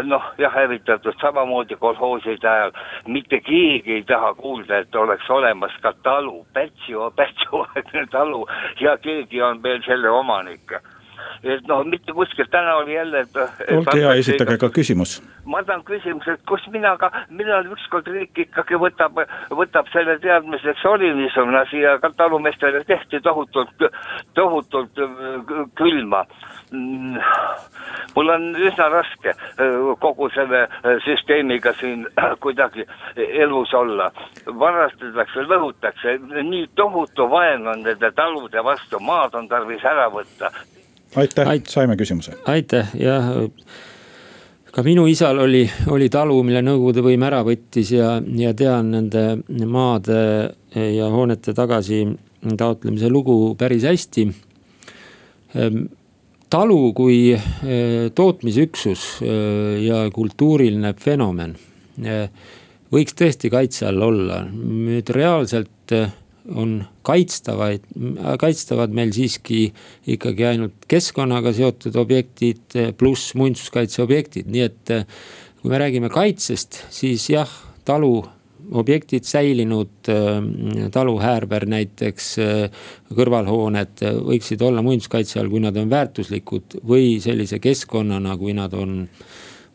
noh 0.08 0.26
jah, 0.38 0.54
hävitatud 0.54 1.14
samamoodi 1.20 1.76
kolhooside 1.80 2.48
ajal. 2.48 2.72
mitte 3.06 3.40
keegi 3.40 3.98
ei 3.98 4.02
taha 4.08 4.34
kuulda, 4.34 4.82
et 4.82 4.94
oleks 4.94 5.30
olemas 5.30 5.76
ka 5.82 5.92
talu, 6.02 6.44
Pätsi, 6.52 6.98
Pätsi-aegne 7.18 8.06
talu. 8.10 8.46
Ja 8.80 8.96
keegi 8.98 9.42
on 9.42 9.62
veel 9.62 9.82
selle 9.86 10.10
omanik 10.10 10.74
et 11.44 11.66
noh, 11.68 11.84
mitte 11.84 12.12
kuskilt, 12.12 12.50
täna 12.50 12.76
oli 12.80 12.94
jälle, 12.94 13.24
olge 13.76 13.98
hea, 13.98 14.14
esitage 14.20 14.56
ka 14.60 14.70
küsimus. 14.72 15.18
ma 15.44 15.62
tahan 15.62 15.84
küsimuse, 15.84 16.36
et 16.38 16.44
kus 16.48 16.64
mina 16.72 16.94
ka, 17.00 17.10
millal 17.28 17.66
ükskord 17.74 18.08
riik 18.08 18.38
ikkagi 18.46 18.78
võtab, 18.80 19.20
võtab 19.50 19.90
selle 19.92 20.16
teadmiseks, 20.22 20.84
oli 20.88 21.12
niisugune 21.18 21.60
asi 21.60 21.82
ja 21.82 21.98
ka 22.02 22.10
talumeestele 22.16 22.84
tehti 22.88 23.20
tohutult, 23.20 23.88
tohutult 24.34 25.02
äh, 25.04 25.64
külma 25.76 26.24
mm, 26.70 27.18
mul 28.16 28.34
on 28.36 28.46
üsna 28.56 28.88
raske 28.92 29.34
äh, 29.34 29.80
kogu 30.00 30.30
selle 30.34 30.64
äh, 30.64 30.96
süsteemiga 31.04 31.74
siin 31.80 32.06
kuidagi 32.40 32.86
elus 33.16 33.74
olla. 33.74 34.10
varastatakse, 34.46 35.44
lõhutakse, 35.48 36.18
nii 36.42 36.68
tohutu 36.74 37.28
vaen 37.30 37.68
on 37.68 37.82
nende 37.84 38.10
talude 38.16 38.64
vastu, 38.64 39.00
maad 39.00 39.34
on 39.34 39.48
tarvis 39.48 39.84
ära 39.84 40.08
võtta 40.12 40.50
aitäh 41.16 41.48
Ait,, 41.48 41.66
saime 41.70 41.96
küsimuse. 41.96 42.36
aitäh, 42.50 42.92
jah. 42.98 43.30
ka 44.74 44.82
minu 44.82 45.06
isal 45.06 45.38
oli, 45.38 45.64
oli 45.94 46.08
talu, 46.10 46.40
mille 46.42 46.62
Nõukogude 46.66 47.04
võim 47.06 47.22
ära 47.26 47.42
võttis 47.46 47.92
ja, 47.94 48.16
ja 48.18 48.54
tean 48.58 48.90
nende 48.94 49.26
maade 49.70 50.20
ja 50.74 51.10
hoonete 51.12 51.54
tagasi 51.54 52.04
taotlemise 52.58 53.08
lugu 53.08 53.54
päris 53.58 53.86
hästi. 53.88 54.26
Ehm, 55.54 55.86
talu 56.50 56.92
kui 56.96 57.32
eh, 57.34 58.10
tootmisüksus 58.14 59.06
eh, 59.22 59.78
ja 59.86 60.04
kultuuriline 60.14 60.94
fenomen 61.00 61.54
eh, 62.02 62.26
võiks 62.94 63.16
tõesti 63.18 63.50
kaitse 63.50 63.88
all 63.88 64.02
olla, 64.06 64.42
nüüd 64.50 65.08
reaalselt 65.14 65.94
on 66.52 66.84
kaitstavaid, 67.06 67.86
kaitstavad 68.40 68.92
meil 68.94 69.12
siiski 69.16 69.66
ikkagi 70.12 70.46
ainult 70.48 70.86
keskkonnaga 70.90 71.54
seotud 71.56 71.96
objektid 71.96 72.76
pluss 73.00 73.32
muinsuskaitseobjektid, 73.38 74.50
nii 74.52 74.64
et 74.66 74.92
eh, 74.92 75.06
kui 75.60 75.72
me 75.72 75.80
räägime 75.80 76.10
kaitsest, 76.12 76.82
siis 76.92 77.26
jah, 77.32 77.50
talu 77.88 78.18
objektid 78.76 79.24
säilinud, 79.28 79.94
eh, 80.12 80.88
talu 80.92 81.16
häärber 81.22 81.64
näiteks, 81.70 82.28
eh, 82.44 82.84
kõrvalhooned 83.14 84.04
võiksid 84.28 84.64
olla 84.64 84.84
muinsuskaitse 84.84 85.40
all, 85.40 85.52
kui 85.52 85.64
nad 85.64 85.76
on 85.80 85.88
väärtuslikud 85.92 86.80
või 86.84 87.16
sellise 87.24 87.60
keskkonnana, 87.62 88.36
kui 88.40 88.56
nad 88.56 88.76
on 88.76 89.04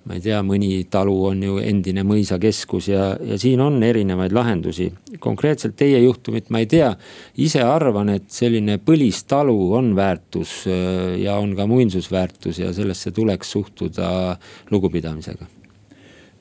ma 0.09 0.17
ei 0.17 0.23
tea, 0.25 0.39
mõni 0.41 0.71
talu 0.89 1.13
on 1.29 1.43
ju 1.45 1.59
endine 1.61 2.01
mõisakeskus 2.07 2.87
ja, 2.89 3.11
ja 3.21 3.37
siin 3.37 3.61
on 3.61 3.77
erinevaid 3.85 4.33
lahendusi. 4.33 4.87
konkreetselt 5.21 5.75
teie 5.77 5.99
juhtumit 6.01 6.49
ma 6.49 6.63
ei 6.63 6.65
tea, 6.65 6.89
ise 7.37 7.61
arvan, 7.61 8.09
et 8.09 8.25
selline 8.33 8.79
põlistalu 8.81 9.57
on 9.77 9.93
väärtus 9.95 10.63
äh, 10.65 11.19
ja 11.21 11.37
on 11.37 11.53
ka 11.55 11.67
muinsusväärtus 11.69 12.59
ja 12.59 12.73
sellesse 12.73 13.11
tuleks 13.11 13.51
suhtuda 13.51 14.09
lugupidamisega. 14.71 15.45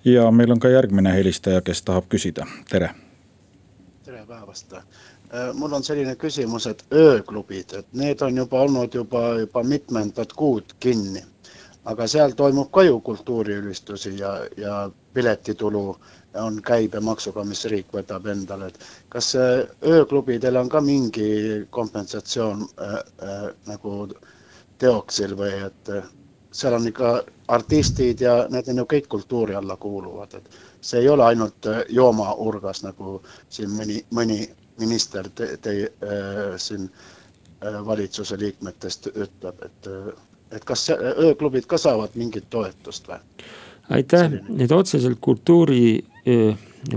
ja 0.04 0.30
meil 0.30 0.56
on 0.56 0.60
ka 0.60 0.72
järgmine 0.72 1.12
helistaja, 1.12 1.60
kes 1.60 1.84
tahab 1.84 2.08
küsida, 2.08 2.48
tere. 2.70 2.94
tere 4.04 4.24
päevast 4.24 4.72
äh, 4.72 4.84
mul 5.52 5.76
on 5.76 5.84
selline 5.84 6.16
küsimus, 6.16 6.70
et 6.72 6.86
ööklubid, 6.88 7.76
et 7.76 7.92
need 7.92 8.24
on 8.24 8.44
juba 8.46 8.64
olnud 8.64 8.94
juba, 8.94 9.34
juba 9.44 9.62
mitmendat 9.62 10.32
kuud 10.32 10.72
kinni 10.80 11.20
aga 11.88 12.06
seal 12.10 12.34
toimub 12.36 12.70
ka 12.74 12.82
ju 12.84 13.00
kultuuriüristusi 13.00 14.12
ja, 14.18 14.32
ja 14.56 14.90
piletitulu 15.14 15.82
on 16.44 16.58
käibemaksuga, 16.62 17.44
mis 17.48 17.64
riik 17.72 17.88
võtab 17.94 18.26
endale, 18.28 18.68
et 18.68 18.84
kas 19.08 19.30
ööklubidel 19.38 20.60
on 20.60 20.68
ka 20.68 20.80
mingi 20.84 21.28
kompensatsioon 21.74 22.66
äh, 22.68 22.94
äh, 23.28 23.48
nagu 23.66 23.94
teoksil 24.78 25.34
või 25.38 25.54
et 25.70 25.92
äh, 25.96 26.04
seal 26.52 26.76
on 26.76 26.86
ikka 26.90 27.12
artistid 27.56 28.20
ja 28.24 28.36
need 28.52 28.68
on 28.72 28.82
ju 28.82 28.86
kõik 28.92 29.08
kultuuri 29.16 29.56
alla 29.58 29.76
kuuluvad, 29.80 30.34
et 30.38 30.60
see 30.80 31.00
ei 31.02 31.08
ole 31.08 31.24
ainult 31.24 31.66
äh, 31.72 31.82
joomaurgas, 31.88 32.84
nagu 32.84 33.18
siin 33.48 33.72
mõni, 33.74 34.02
mõni 34.14 34.42
minister 34.78 35.28
te, 35.34 35.56
te, 35.62 35.74
äh, 36.04 36.56
siin 36.60 36.88
äh, 37.64 37.80
valitsuse 37.86 38.38
liikmetest 38.38 39.10
ütleb, 39.14 39.64
et 39.66 39.90
äh, 39.90 40.12
et 40.52 40.64
kas 40.64 40.88
ööklubid 40.94 41.66
ka 41.68 41.78
saavad 41.78 42.14
mingit 42.16 42.48
toetust 42.50 43.08
või? 43.08 43.20
aitäh, 43.88 44.38
et 44.60 44.72
otseselt 44.72 45.18
kultuuri 45.20 46.04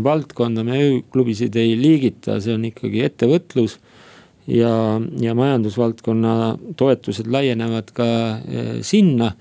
valdkonda 0.03 0.63
me 0.63 0.79
ööklubisid 0.81 1.55
ei 1.59 1.75
liigita, 1.79 2.39
see 2.43 2.55
on 2.55 2.65
ikkagi 2.67 3.03
ettevõtlus. 3.07 3.79
ja, 4.47 4.99
ja 5.21 5.35
majandusvaldkonna 5.37 6.57
toetused 6.77 7.27
laienevad 7.31 7.91
ka 7.93 8.05
sinna. 8.81 9.31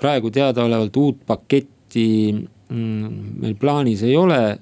praegu 0.00 0.30
teadaolevalt 0.30 0.96
uut 0.96 1.20
paketti 1.26 2.32
mm, 2.32 3.38
meil 3.40 3.54
plaanis 3.54 4.02
ei 4.02 4.16
ole. 4.16 4.58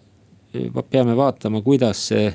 peame 0.91 1.17
vaatama, 1.17 1.63
kuidas 1.63 2.09
see 2.09 2.35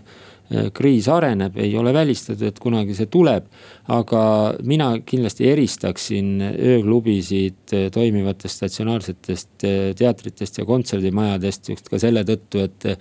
kriis 0.74 1.08
areneb, 1.12 1.58
ei 1.62 1.76
ole 1.78 1.94
välistatud, 1.94 2.48
et 2.48 2.60
kunagi 2.62 2.96
see 2.98 3.10
tuleb. 3.12 3.50
aga 3.90 4.22
mina 4.64 4.92
kindlasti 5.06 5.48
eristaksin 5.50 6.42
ööklubisid 6.42 7.74
toimivatest 7.94 8.62
statsionaarsetest 8.62 9.66
teatritest 9.98 10.58
ja 10.58 10.66
kontserdimajadest 10.66 11.70
just 11.70 11.90
ka 11.90 12.00
selle 12.02 12.24
tõttu, 12.26 12.64
et 12.66 13.00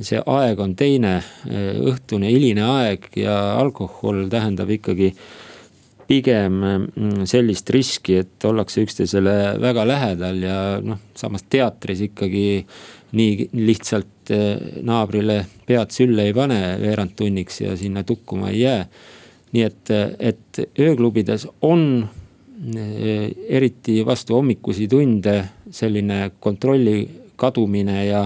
see 0.00 0.20
aeg 0.20 0.60
on 0.60 0.74
teine, 0.74 1.18
õhtune 1.90 2.30
hiline 2.32 2.64
aeg 2.66 3.10
ja 3.16 3.36
alkohol 3.60 4.26
tähendab 4.32 4.70
ikkagi 4.74 5.12
pigem 6.08 6.58
mm, 6.60 7.24
sellist 7.28 7.70
riski, 7.74 8.18
et 8.24 8.44
ollakse 8.48 8.84
üksteisele 8.84 9.36
väga 9.62 9.86
lähedal 9.88 10.42
ja 10.42 10.58
noh, 10.84 11.00
samas 11.16 11.46
teatris 11.50 12.04
ikkagi 12.08 12.64
nii 13.14 13.48
lihtsalt 13.54 14.32
eh, 14.34 14.80
naabrile 14.82 15.44
pead 15.66 15.94
sülle 15.94 16.28
ei 16.28 16.36
pane 16.36 16.60
veerand 16.82 17.14
tunniks 17.16 17.60
ja 17.62 17.76
sinna 17.78 18.04
tukkuma 18.04 18.50
ei 18.52 18.64
jää. 18.64 18.86
nii 19.54 19.62
et, 19.62 19.90
et 20.18 20.58
ööklubides 20.82 21.46
on 21.62 22.08
eh, 22.74 23.28
eriti 23.48 24.00
vastu 24.06 24.34
hommikusi 24.34 24.88
tunde 24.88 25.36
selline 25.70 26.32
kontrolli 26.40 27.04
kadumine 27.36 28.06
ja 28.06 28.24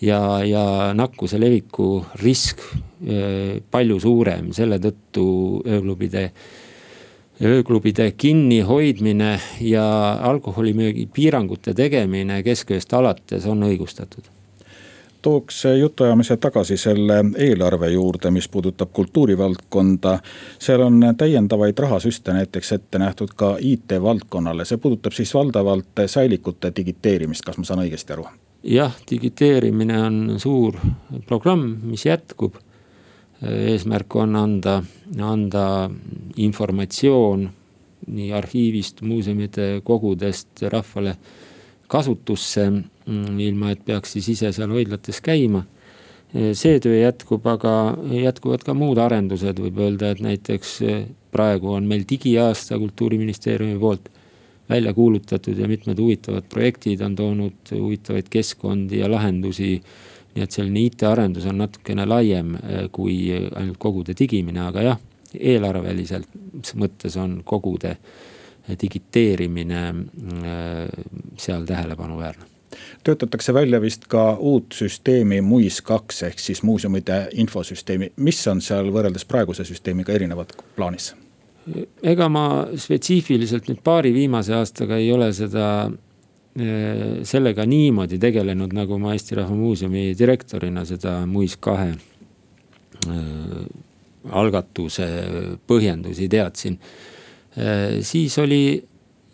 ja, 0.00 0.44
ja 0.44 0.64
nakkuse 0.94 1.40
leviku 1.40 2.04
risk 2.22 2.62
äh, 2.62 3.58
palju 3.70 3.98
suurem, 4.02 4.52
selle 4.56 4.78
tõttu 4.82 5.26
ööklubide, 5.66 6.28
ööklubide 7.42 8.10
kinnihoidmine 8.10 9.40
ja 9.60 9.84
alkoholimüügi 10.22 11.08
piirangute 11.14 11.74
tegemine 11.74 12.42
keskööst 12.42 12.92
alates 12.92 13.46
on 13.46 13.62
õigustatud 13.62 14.26
tooks 15.22 15.64
jutuajamise 15.78 16.36
tagasi 16.36 16.76
selle 16.76 17.24
eelarve 17.36 17.90
juurde, 17.90 18.30
mis 18.30 18.48
puudutab 18.48 18.88
kultuurivaldkonda. 18.92 20.18
seal 20.58 20.80
on 20.80 21.00
täiendavaid 21.18 21.78
rahasüste 21.78 22.32
näiteks 22.32 22.72
ette 22.72 22.98
nähtud 22.98 23.34
ka 23.36 23.56
IT-valdkonnale, 23.60 24.64
see 24.64 24.78
puudutab 24.78 25.12
siis 25.12 25.34
valdavalt 25.34 26.04
säilikute 26.06 26.72
digiteerimist, 26.76 27.44
kas 27.44 27.58
ma 27.58 27.64
saan 27.64 27.82
õigesti 27.84 28.14
aru? 28.14 28.28
jah, 28.62 28.94
digiteerimine 29.10 30.00
on 30.02 30.34
suur 30.38 30.78
programm, 31.26 31.76
mis 31.82 32.06
jätkub. 32.06 32.56
Eesmärk 33.42 34.16
on 34.16 34.36
anda, 34.36 34.82
anda 35.22 35.64
informatsioon 36.36 37.48
nii 38.08 38.32
arhiivist, 38.32 39.02
muuseumide 39.04 39.80
kogudest 39.84 40.62
rahvale 40.72 41.16
kasutusse, 41.88 42.68
ilma 43.38 43.72
et 43.72 43.84
peaks 43.84 44.16
siis 44.16 44.28
ise 44.34 44.52
seal 44.52 44.72
hoidlates 44.72 45.20
käima. 45.24 45.64
see 46.52 46.76
töö 46.80 46.98
jätkub, 46.98 47.46
aga 47.48 47.96
jätkuvad 48.12 48.60
ka 48.60 48.74
muud 48.76 48.98
arendused, 49.00 49.60
võib 49.64 49.78
öelda, 49.80 50.10
et 50.12 50.20
näiteks 50.20 50.74
praegu 51.32 51.72
on 51.72 51.86
meil 51.88 52.04
digiaasta 52.08 52.76
kultuuriministeeriumi 52.78 53.78
poolt 53.80 54.10
välja 54.68 54.92
kuulutatud 54.92 55.56
ja 55.58 55.68
mitmed 55.68 55.98
huvitavad 55.98 56.44
projektid 56.48 57.00
on 57.00 57.16
toonud 57.16 57.72
huvitavaid 57.72 58.28
keskkondi 58.30 58.98
ja 58.98 59.10
lahendusi. 59.10 59.82
Nii 60.34 60.44
et 60.44 60.54
selline 60.54 60.84
IT-arendus 60.86 61.46
on 61.50 61.62
natukene 61.62 62.06
laiem 62.06 62.54
eh, 62.56 62.82
kui 62.92 63.18
ainult 63.34 63.78
kogude 63.82 64.16
digimine, 64.18 64.62
aga 64.68 64.84
jah, 64.84 65.00
eelarveliselt 65.34 66.74
mõttes 66.78 67.16
on 67.20 67.40
kogude 67.44 67.96
digiteerimine 68.68 69.82
eh, 69.88 70.86
seal 71.40 71.66
tähelepanuväärne 71.68 72.54
töötatakse 73.04 73.54
välja 73.54 73.80
vist 73.80 74.04
ka 74.08 74.32
uut 74.34 74.74
süsteemi 74.76 75.40
MuIS 75.40 75.80
kaks 75.82 76.22
ehk 76.28 76.38
siis 76.38 76.62
muuseumide 76.62 77.28
infosüsteemi, 77.40 78.12
mis 78.16 78.40
on 78.50 78.60
seal 78.64 78.92
võrreldes 78.92 79.24
praeguse 79.28 79.64
süsteemiga 79.64 80.12
erinevad 80.12 80.52
plaanis? 80.76 81.14
ega 82.02 82.28
ma 82.32 82.44
spetsiifiliselt 82.80 83.66
nüüd 83.68 83.80
paari 83.84 84.12
viimase 84.14 84.54
aastaga 84.56 84.96
ei 84.96 85.10
ole 85.12 85.28
seda, 85.36 85.90
sellega 86.58 87.66
niimoodi 87.68 88.18
tegelenud, 88.18 88.72
nagu 88.74 88.98
ma 88.98 89.12
Eesti 89.14 89.36
Rahva 89.38 89.56
Muuseumi 89.56 90.12
direktorina 90.18 90.84
seda 90.88 91.20
MuIS 91.26 91.58
kahe 91.62 91.92
eh, 91.92 93.66
algatuse 94.40 95.08
põhjendusi 95.68 96.28
teadsin. 96.32 96.78
Eh, 97.58 98.00
siis 98.06 98.38
oli 98.42 98.62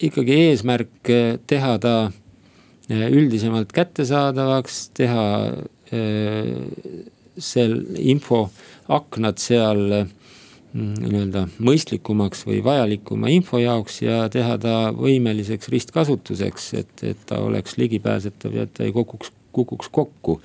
ikkagi 0.05 0.41
eesmärk 0.49 1.15
teha 1.47 1.79
ta 1.81 1.95
üldisemalt 2.91 3.71
kättesaadavaks, 3.73 4.81
teha 4.93 5.23
sel 7.41 7.79
infoaknad 8.13 9.41
seal 9.41 9.81
Mm, 9.95 10.11
nii-öelda 10.75 11.45
mõistlikumaks 11.63 12.43
või 12.49 12.59
vajalikuma 12.65 13.31
info 13.31 13.61
jaoks 13.63 14.01
ja 14.03 14.25
teha 14.33 14.57
ta 14.59 14.75
võimeliseks 14.97 15.71
ristkasutuseks, 15.71 16.69
et, 16.81 16.95
et 17.07 17.21
ta 17.29 17.39
oleks 17.45 17.77
ligipääsetav 17.79 18.57
ja 18.59 18.67
et 18.67 18.73
ta 18.75 18.87
ei 18.87 18.95
kukuks, 18.95 19.31
kukuks 19.55 19.91
kokku. 19.95 20.41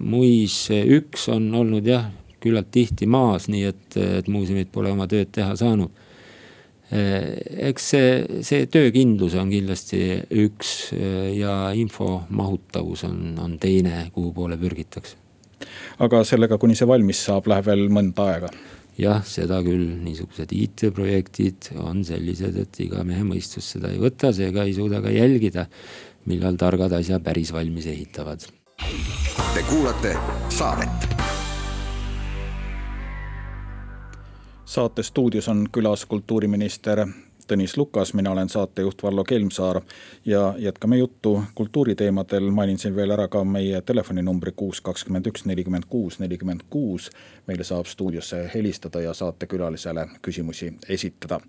muis 0.00 0.70
üks 0.72 1.28
on 1.28 1.50
olnud 1.54 1.84
jah, 1.86 2.06
küllalt 2.40 2.70
tihti 2.72 3.06
maas, 3.06 3.50
nii 3.52 3.66
et, 3.68 3.96
et 4.00 4.28
muuseumid 4.28 4.70
pole 4.72 4.92
oma 4.92 5.06
tööd 5.08 5.28
teha 5.32 5.52
saanud. 5.56 5.90
eks 7.68 7.90
see, 7.90 8.40
see 8.44 8.66
töökindlus 8.72 9.34
on 9.36 9.50
kindlasti 9.50 10.00
üks 10.44 10.94
ja 11.36 11.74
info 11.76 12.22
mahutavus 12.30 13.04
on, 13.04 13.34
on 13.40 13.58
teine, 13.60 14.06
kuhu 14.16 14.32
poole 14.32 14.56
pürgitakse. 14.56 15.20
aga 15.98 16.22
sellega, 16.24 16.56
kuni 16.56 16.76
see 16.76 16.88
valmis 16.88 17.20
saab, 17.28 17.52
läheb 17.52 17.68
veel 17.68 17.84
mõnda 17.92 18.30
aega 18.32 18.52
jah, 18.98 19.22
seda 19.26 19.60
küll, 19.64 19.86
niisugused 20.04 20.52
IT-projektid 20.54 21.72
on 21.82 22.04
sellised, 22.06 22.58
et 22.62 22.80
iga 22.84 23.04
mehe 23.06 23.24
mõistus 23.26 23.72
seda 23.74 23.90
ei 23.92 24.00
võta, 24.02 24.32
seega 24.34 24.66
ei 24.66 24.74
suuda 24.76 25.02
ka 25.04 25.12
jälgida, 25.14 25.66
millal 26.30 26.58
targad 26.60 26.94
asja 27.00 27.20
päris 27.24 27.52
valmis 27.54 27.88
ehitavad. 27.90 28.46
Te 29.54 29.66
kuulate 29.70 30.16
saadet. 30.52 31.12
saate 34.74 35.02
stuudios 35.06 35.46
on 35.48 35.68
külas 35.70 36.02
kultuuriminister 36.06 37.04
Tõnis 37.46 37.76
Lukas, 37.76 38.14
mina 38.14 38.30
olen 38.32 38.48
saatejuht 38.48 39.02
Vallo 39.02 39.24
Kelmsaar 39.24 39.80
ja 40.24 40.54
jätkame 40.58 40.96
juttu 40.96 41.42
kultuuriteemadel, 41.54 42.50
mainin 42.50 42.78
siin 42.78 42.96
veel 42.96 43.10
ära 43.10 43.28
ka 43.28 43.42
meie 43.44 43.82
telefoninumbri 43.84 44.52
kuus, 44.56 44.80
kakskümmend 44.80 45.28
üks, 45.28 45.44
nelikümmend 45.44 45.84
kuus, 45.88 46.18
nelikümmend 46.18 46.64
kuus. 46.70 47.10
meile 47.46 47.64
saab 47.64 47.86
stuudiosse 47.86 48.50
helistada 48.54 49.00
ja 49.00 49.14
saatekülalisele 49.14 50.08
küsimusi 50.22 50.72
esitada. 50.88 51.40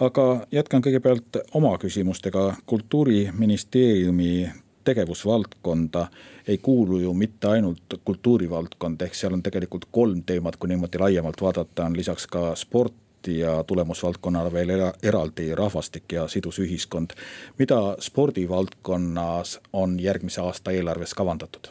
aga 0.00 0.46
jätkan 0.52 0.82
kõigepealt 0.82 1.40
oma 1.54 1.78
küsimustega, 1.78 2.54
kultuuriministeeriumi 2.66 4.48
tegevusvaldkonda 4.84 6.06
ei 6.48 6.58
kuulu 6.58 6.98
ju 6.98 7.14
mitte 7.14 7.48
ainult 7.48 8.00
kultuurivaldkond, 8.04 9.00
ehk 9.00 9.14
seal 9.14 9.32
on 9.32 9.42
tegelikult 9.42 9.84
kolm 9.90 10.22
teemat, 10.22 10.56
kui 10.56 10.68
niimoodi 10.68 10.98
laiemalt 10.98 11.40
vaadata, 11.40 11.84
on 11.84 11.96
lisaks 11.96 12.26
ka 12.26 12.54
sport 12.56 12.94
ja 13.26 13.64
tulemusvaldkonnale 13.64 14.52
veel 14.52 14.70
era, 14.70 14.92
eraldi 15.02 15.54
rahvastik 15.54 16.12
ja 16.12 16.28
sidus 16.28 16.58
ühiskond. 16.58 17.10
mida 17.58 17.96
spordivaldkonnas 18.00 19.60
on 19.72 20.00
järgmise 20.00 20.40
aasta 20.40 20.70
eelarves 20.70 21.14
kavandatud? 21.14 21.68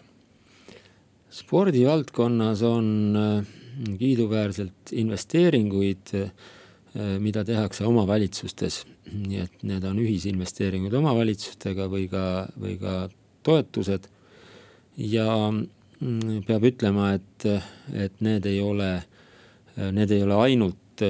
spordivaldkonnas 1.29 2.61
on 2.61 3.15
äh, 3.15 3.45
kiiduväärselt 3.99 4.91
investeeringuid, 4.91 6.13
äh, 6.13 6.31
mida 7.19 7.43
tehakse 7.45 7.85
omavalitsustes, 7.85 8.85
nii 9.13 9.39
et 9.43 9.63
need 9.63 9.83
on 9.83 9.99
ühisinvesteeringud 10.01 10.93
omavalitsustega 10.97 11.85
või 11.91 12.07
ka, 12.09 12.47
või 12.59 12.77
ka 12.81 13.09
toetused. 13.43 14.07
ja 14.97 15.51
mm, 15.51 16.41
peab 16.47 16.63
ütlema, 16.63 17.13
et, 17.13 17.45
et 17.93 18.21
need 18.21 18.45
ei 18.49 18.61
ole, 18.61 19.03
need 19.91 20.11
ei 20.11 20.23
ole 20.23 20.39
ainult 20.47 21.05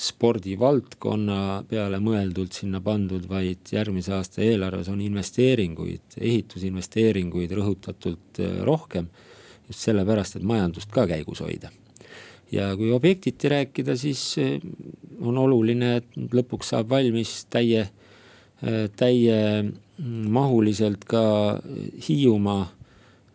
spordivaldkonna 0.00 1.64
peale 1.68 1.98
mõeldult 2.00 2.56
sinna 2.56 2.80
pandud, 2.84 3.26
vaid 3.28 3.68
järgmise 3.74 4.14
aasta 4.16 4.40
eelarves 4.44 4.88
on 4.88 5.00
investeeringuid, 5.04 6.16
ehitusinvesteeringuid 6.16 7.52
rõhutatult 7.58 8.40
äh, 8.40 8.62
rohkem. 8.64 9.10
just 9.70 9.80
sellepärast, 9.86 10.36
et 10.36 10.42
majandust 10.42 10.90
ka 10.90 11.06
käigus 11.06 11.40
hoida. 11.44 11.70
ja 12.52 12.76
kui 12.76 12.92
objektiti 12.92 13.48
rääkida, 13.48 13.96
siis 13.96 14.38
äh, 14.38 14.60
on 15.20 15.38
oluline, 15.38 15.96
et 15.96 16.16
lõpuks 16.16 16.68
saab 16.72 16.88
valmis 16.88 17.46
täie, 17.50 17.90
äh, 18.64 18.88
täiemahuliselt 18.96 21.04
ka 21.04 21.60
Hiiumaa 22.08 22.72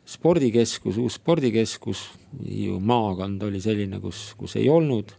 spordikeskus, 0.05 0.97
uus 0.97 1.13
spordikeskus. 1.13 2.09
Hiiu 2.41 2.79
maakond 2.79 3.43
oli 3.43 3.61
selline, 3.61 3.99
kus, 4.01 4.33
kus 4.37 4.55
ei 4.55 4.69
olnud 4.69 5.13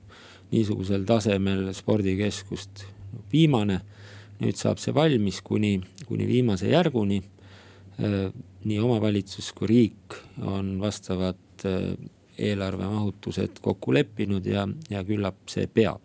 niisugusel 0.53 1.07
tasemel 1.07 1.73
spordikeskust 1.75 2.87
viimane. 3.33 3.81
nüüd 4.37 4.59
saab 4.61 4.77
see 4.77 4.93
valmis 4.93 5.41
kuni, 5.41 5.79
kuni 6.07 6.27
viimase 6.29 6.69
järguni. 6.69 7.23
nii 8.67 8.79
omavalitsus 8.83 9.53
kui 9.57 9.69
riik 9.71 10.17
on 10.45 10.77
vastavad 10.81 11.65
eelarvemahutused 12.37 13.63
kokku 13.65 13.95
leppinud 13.95 14.45
ja, 14.45 14.67
ja 14.91 15.05
küllap 15.05 15.39
see 15.49 15.67
peab. 15.67 16.03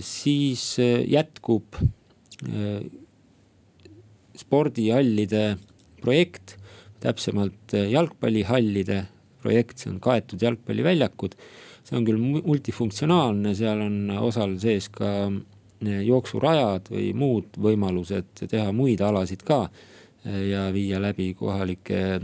siis 0.00 0.76
jätkub 1.06 1.78
spordihallide 4.36 5.56
projekt, 6.02 6.56
täpsemalt 7.00 7.74
jalgpallihallide 7.90 9.04
projekt, 9.44 9.80
see 9.80 9.92
on 9.92 10.00
kaetud 10.02 10.42
jalgpalliväljakud. 10.42 11.36
See 11.84 11.98
on 11.98 12.06
küll 12.06 12.20
multifunktsionaalne, 12.20 13.54
seal 13.56 13.82
on 13.84 13.98
osal 14.24 14.56
sees 14.62 14.88
ka 14.92 15.30
jooksurajad 15.84 16.88
või 16.92 17.10
muud 17.16 17.58
võimalused 17.60 18.46
teha 18.48 18.70
muid 18.72 19.02
alasid 19.04 19.42
ka 19.44 19.66
ja 20.24 20.70
viia 20.72 21.00
läbi 21.02 21.34
kohalikke 21.36 22.20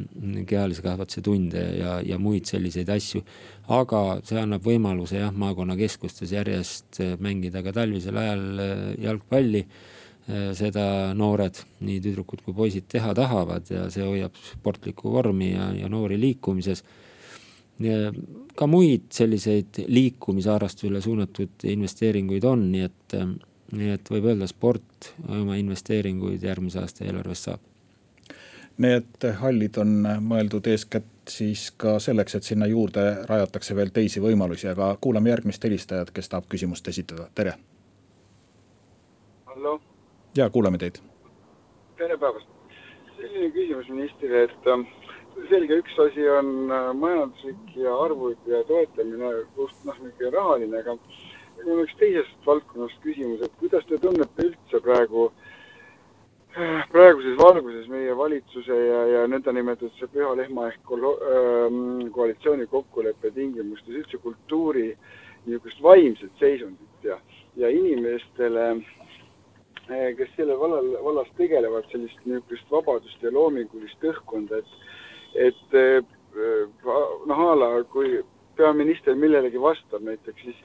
kehalise 0.48 0.82
kasvatuse 0.82 1.20
tunde 1.24 1.62
ja, 1.76 1.98
ja 2.00 2.18
muid 2.18 2.48
selliseid 2.48 2.88
asju. 2.88 3.22
aga 3.68 4.20
see 4.24 4.40
annab 4.40 4.64
võimaluse 4.64 5.20
jah, 5.20 5.32
maakonnakeskustes 5.36 6.32
järjest 6.32 7.02
mängida 7.20 7.62
ka 7.62 7.72
talvisel 7.72 8.16
ajal 8.16 8.62
jalgpalli. 8.98 9.66
Seda 10.54 11.10
noored, 11.16 11.56
nii 11.82 11.98
tüdrukud 12.04 12.42
kui 12.44 12.54
poisid 12.54 12.84
teha 12.92 13.10
tahavad 13.16 13.66
ja 13.72 13.88
see 13.90 14.04
hoiab 14.04 14.36
sportlikku 14.38 15.10
vormi 15.10 15.48
ja, 15.56 15.70
ja 15.74 15.88
noori 15.90 16.18
liikumises. 16.20 16.84
Ka 18.56 18.66
muid 18.68 19.08
selliseid 19.14 19.82
liikumisharrastusele 19.88 21.00
suunatud 21.00 21.64
investeeringuid 21.64 22.44
on, 22.44 22.66
nii 22.72 22.84
et, 22.84 23.16
nii 23.72 23.94
et 23.94 24.10
võib 24.12 24.30
öelda, 24.32 24.48
sport 24.50 25.14
oma 25.28 25.56
investeeringuid 25.56 26.44
järgmise 26.44 26.82
aasta 26.82 27.06
eelarvest 27.06 27.48
saab 27.48 27.70
Need 28.80 29.24
hallid 29.36 29.76
on 29.76 29.90
mõeldud 30.24 30.64
eeskätt 30.72 31.28
siis 31.28 31.66
ka 31.76 31.98
selleks, 32.00 32.38
et 32.38 32.46
sinna 32.46 32.64
juurde 32.70 33.02
rajatakse 33.28 33.74
veel 33.76 33.90
teisi 33.92 34.22
võimalusi, 34.24 34.70
aga 34.70 34.94
kuulame 35.04 35.28
järgmist 35.28 35.64
helistajat, 35.66 36.12
kes 36.16 36.32
tahab 36.32 36.46
küsimust 36.48 36.88
esitada, 36.88 37.26
tere. 37.34 37.52
hallo. 39.50 39.80
ja 40.36 40.48
kuulame 40.50 40.78
teid. 40.78 41.02
tere 41.98 42.16
päevast. 42.16 42.48
selline 43.18 43.50
küsimus 43.52 43.88
ministrile, 43.88 44.42
et 44.48 44.72
äh, 44.72 44.86
selge, 45.48 45.80
üks 45.82 45.98
asi 46.06 46.26
on 46.30 46.70
äh, 46.70 46.90
majanduslik 46.96 47.76
ja 47.76 47.94
arvud 48.04 48.50
ja 48.50 48.62
toetamine, 48.68 49.32
just 49.58 49.84
noh, 49.84 49.96
niisugune 50.02 50.34
rahaline, 50.36 50.82
aga 50.82 50.96
mul 51.64 51.78
on 51.78 51.86
üks 51.86 51.96
teisest 52.00 52.46
valdkonnast 52.46 53.00
küsimus, 53.04 53.42
et 53.44 53.56
kuidas 53.62 53.86
te 53.88 53.98
tunnete 54.02 54.50
üldse 54.50 54.82
praegu 54.84 55.28
äh, 55.28 55.48
praeguses 56.90 57.36
valguses 57.38 57.86
meie 57.90 58.14
valitsuse 58.16 58.74
ja, 58.74 59.00
ja 59.14 59.26
nõndanimetatud 59.30 59.94
see 59.98 60.08
püha 60.10 60.32
lehma 60.38 60.66
ehk 60.70 60.80
kolo, 60.88 61.12
ähm, 61.22 62.08
koalitsiooni 62.14 62.66
kokkuleppe 62.70 63.30
tingimustes 63.36 64.00
üldse 64.02 64.18
kultuuri 64.24 64.88
niisugust 65.46 65.82
vaimset 65.82 66.42
seisundit 66.42 67.06
ja, 67.06 67.20
ja 67.56 67.70
inimestele, 67.70 68.66
äh, 69.86 70.08
kes 70.18 70.34
selle 70.36 70.58
vallal, 70.58 70.90
vallas 71.04 71.30
tegelevad, 71.38 71.86
sellist 71.92 72.18
niisugust 72.26 72.74
vabadust 72.74 73.22
ja 73.22 73.32
loomingulist 73.34 74.10
õhkkonda, 74.10 74.58
et, 74.58 74.74
et 75.34 75.78
äh, 75.78 76.00
noh, 77.26 77.40
a 77.50 77.54
la 77.58 77.70
kui 77.90 78.20
peaminister 78.58 79.16
millelegi 79.16 79.60
vastab 79.60 80.04
näiteks, 80.04 80.42
siis 80.44 80.60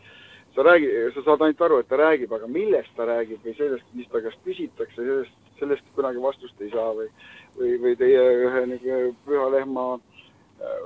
sa 0.56 0.64
räägi, 0.64 0.90
sa 1.14 1.24
saad 1.26 1.44
ainult 1.44 1.62
aru, 1.62 1.80
et 1.80 1.90
ta 1.90 2.00
räägib, 2.00 2.34
aga 2.36 2.48
millest 2.48 2.94
ta 2.96 3.08
räägib 3.08 3.44
või 3.44 3.56
sellest, 3.58 3.88
mis 3.94 4.08
ta 4.12 4.22
käest 4.24 4.44
küsitakse, 4.48 4.96
sellest, 5.02 5.40
sellest 5.60 5.90
kunagi 5.98 6.22
vastust 6.24 6.62
ei 6.64 6.72
saa 6.74 6.94
või, 6.96 7.10
või, 7.58 7.74
või 7.84 7.96
teie 8.00 8.22
ühe 8.46 8.62
nagu 8.72 9.02
püha 9.26 9.50
lehma 9.58 9.88
äh, 9.98 10.78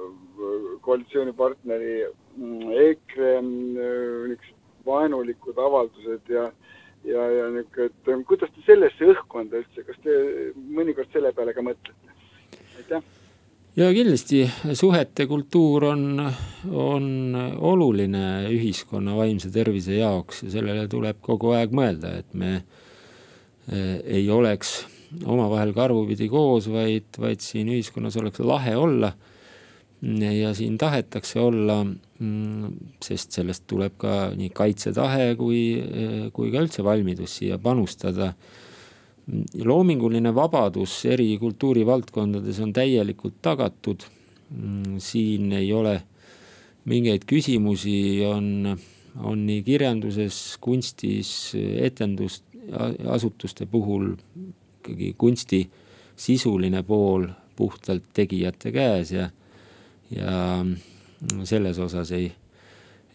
koalitsioonipartneri 0.87 1.93
mm, 2.07 2.73
EKRE 2.87 3.35
äh, 3.35 3.51
niisugused 4.31 4.57
vaenulikud 4.87 5.57
avaldused 5.59 6.33
ja, 6.33 6.47
ja, 7.05 7.29
ja 7.35 7.47
niisugune, 7.53 7.91
et 7.91 8.27
kuidas 8.31 8.53
te 8.55 8.65
sellesse 8.65 9.13
õhkkonda 9.13 9.61
üldse, 9.61 9.85
kas 9.85 10.01
te 10.05 10.19
mõnikord 10.57 11.13
selle 11.13 11.33
peale 11.35 11.53
ka 11.53 11.65
mõtlete? 11.65 12.17
aitäh 12.79 13.18
ja 13.77 13.89
kindlasti 13.93 14.43
suhete 14.73 15.25
kultuur 15.29 15.86
on, 15.91 16.03
on 16.71 17.10
oluline 17.71 18.23
ühiskonna 18.49 19.15
vaimse 19.17 19.51
tervise 19.53 19.99
jaoks 19.99 20.43
ja 20.45 20.53
sellele 20.58 20.88
tuleb 20.89 21.19
kogu 21.21 21.53
aeg 21.58 21.73
mõelda, 21.75 22.15
et 22.21 22.34
me 22.34 22.55
eh, 22.58 23.99
ei 24.19 24.29
oleks 24.34 24.79
omavahel 25.25 25.73
karvupidi 25.73 26.29
koos, 26.29 26.69
vaid, 26.71 27.10
vaid 27.17 27.41
siin 27.43 27.69
ühiskonnas 27.73 28.17
oleks 28.21 28.41
lahe 28.45 28.75
olla. 28.77 29.13
ja 30.32 30.53
siin 30.55 30.77
tahetakse 30.79 31.39
olla, 31.39 31.82
mm, 31.84 32.69
sest 33.03 33.36
sellest 33.36 33.65
tuleb 33.67 33.97
ka 33.99 34.29
nii 34.32 34.49
kaitsetahe 34.55 35.34
kui, 35.36 35.62
eh, 35.79 36.29
kui 36.34 36.51
ka 36.51 36.62
üldse 36.63 36.84
valmidus 36.84 37.36
siia 37.41 37.58
panustada 37.60 38.34
loominguline 39.65 40.31
vabadus 40.35 41.05
eri 41.05 41.37
kultuurivaldkondades 41.41 42.59
on 42.63 42.73
täielikult 42.73 43.41
tagatud. 43.41 44.05
Mm, 44.49 44.97
siin 44.97 45.51
ei 45.53 45.73
ole 45.73 46.01
mingeid 46.89 47.25
küsimusi, 47.29 48.25
on, 48.25 48.77
on 49.23 49.43
nii 49.45 49.61
kirjanduses, 49.63 50.57
kunstis, 50.61 51.53
etendusasutuste 51.85 53.67
puhul 53.69 54.15
ikkagi 54.79 55.13
kunsti 55.17 55.61
sisuline 56.19 56.81
pool 56.83 57.27
puhtalt 57.55 58.03
tegijate 58.15 58.71
käes 58.71 59.11
ja, 59.11 59.29
ja 60.15 60.65
selles 61.43 61.79
osas 61.79 62.11
ei, 62.15 62.31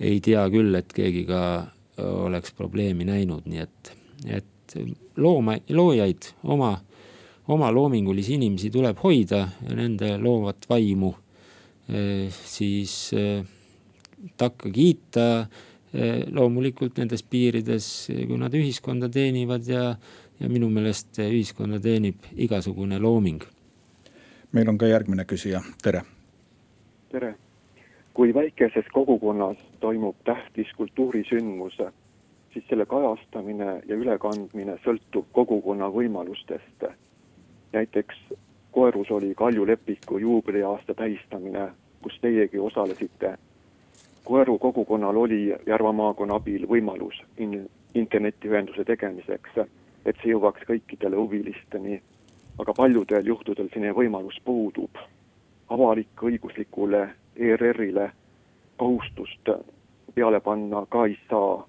ei 0.00 0.20
tea 0.20 0.44
küll, 0.52 0.74
et 0.78 0.92
keegi 0.92 1.24
ka 1.28 1.40
oleks 1.98 2.52
probleemi 2.54 3.06
näinud, 3.08 3.46
nii 3.48 3.62
et, 3.64 3.92
et 4.38 4.53
looma, 5.16 5.56
loojaid, 5.70 6.30
oma, 6.42 6.74
oma 7.48 7.70
loomingulisi 7.72 8.34
inimesi 8.34 8.70
tuleb 8.70 8.98
hoida 9.02 9.44
ja 9.68 9.76
nende 9.76 10.16
loovat 10.18 10.68
vaimu 10.68 11.12
eh, 11.88 12.28
siis 12.30 13.12
eh, 13.12 13.44
takka 14.36 14.70
kiita. 14.70 15.46
Eh, 15.94 16.24
loomulikult 16.34 16.96
nendes 16.98 17.22
piirides, 17.22 17.84
kui 18.10 18.38
nad 18.40 18.54
ühiskonda 18.58 19.06
teenivad 19.14 19.68
ja, 19.70 19.92
ja 20.40 20.48
minu 20.50 20.66
meelest 20.66 21.20
ühiskonda 21.22 21.78
teenib 21.78 22.24
igasugune 22.34 22.98
looming. 22.98 23.44
meil 24.52 24.68
on 24.68 24.78
ka 24.78 24.86
järgmine 24.86 25.24
küsija, 25.24 25.60
tere. 25.82 26.02
tere. 27.12 27.34
kui 28.14 28.34
väikeses 28.34 28.90
kogukonnas 28.92 29.56
toimub 29.80 30.16
tähtis 30.24 30.70
kultuurisündmus 30.76 31.78
siis 32.54 32.64
selle 32.68 32.86
kajastamine 32.86 33.82
ja 33.86 33.96
ülekandmine 33.96 34.78
sõltub 34.84 35.26
kogukonna 35.32 35.90
võimalustest. 35.90 36.84
näiteks 37.72 38.16
Koerus 38.72 39.10
oli 39.10 39.34
Kalju 39.34 39.66
Lepiku 39.66 40.18
juubeliaasta 40.18 40.94
tähistamine, 40.94 41.68
kus 42.02 42.18
teiegi 42.20 42.58
osalesite. 42.58 43.38
Koeru 44.24 44.58
kogukonnal 44.58 45.16
oli 45.16 45.54
Järva 45.66 45.92
maakonna 45.92 46.34
abil 46.34 46.66
võimalus 46.68 47.22
in-, 47.36 47.70
internetiühenduse 47.94 48.84
tegemiseks, 48.84 49.58
et 50.06 50.16
see 50.22 50.30
jõuaks 50.30 50.66
kõikidele 50.68 51.16
huvilisteni, 51.16 52.00
aga 52.58 52.74
paljudel 52.74 53.26
juhtudel 53.26 53.68
selline 53.68 53.92
võimalus 53.92 54.40
puudub. 54.44 54.90
avalik-õiguslikule 55.68 57.08
ERR-ile 57.36 58.10
kohustust 58.76 59.48
peale 60.14 60.40
panna 60.40 60.86
ka 60.86 61.06
ei 61.06 61.18
saa 61.30 61.64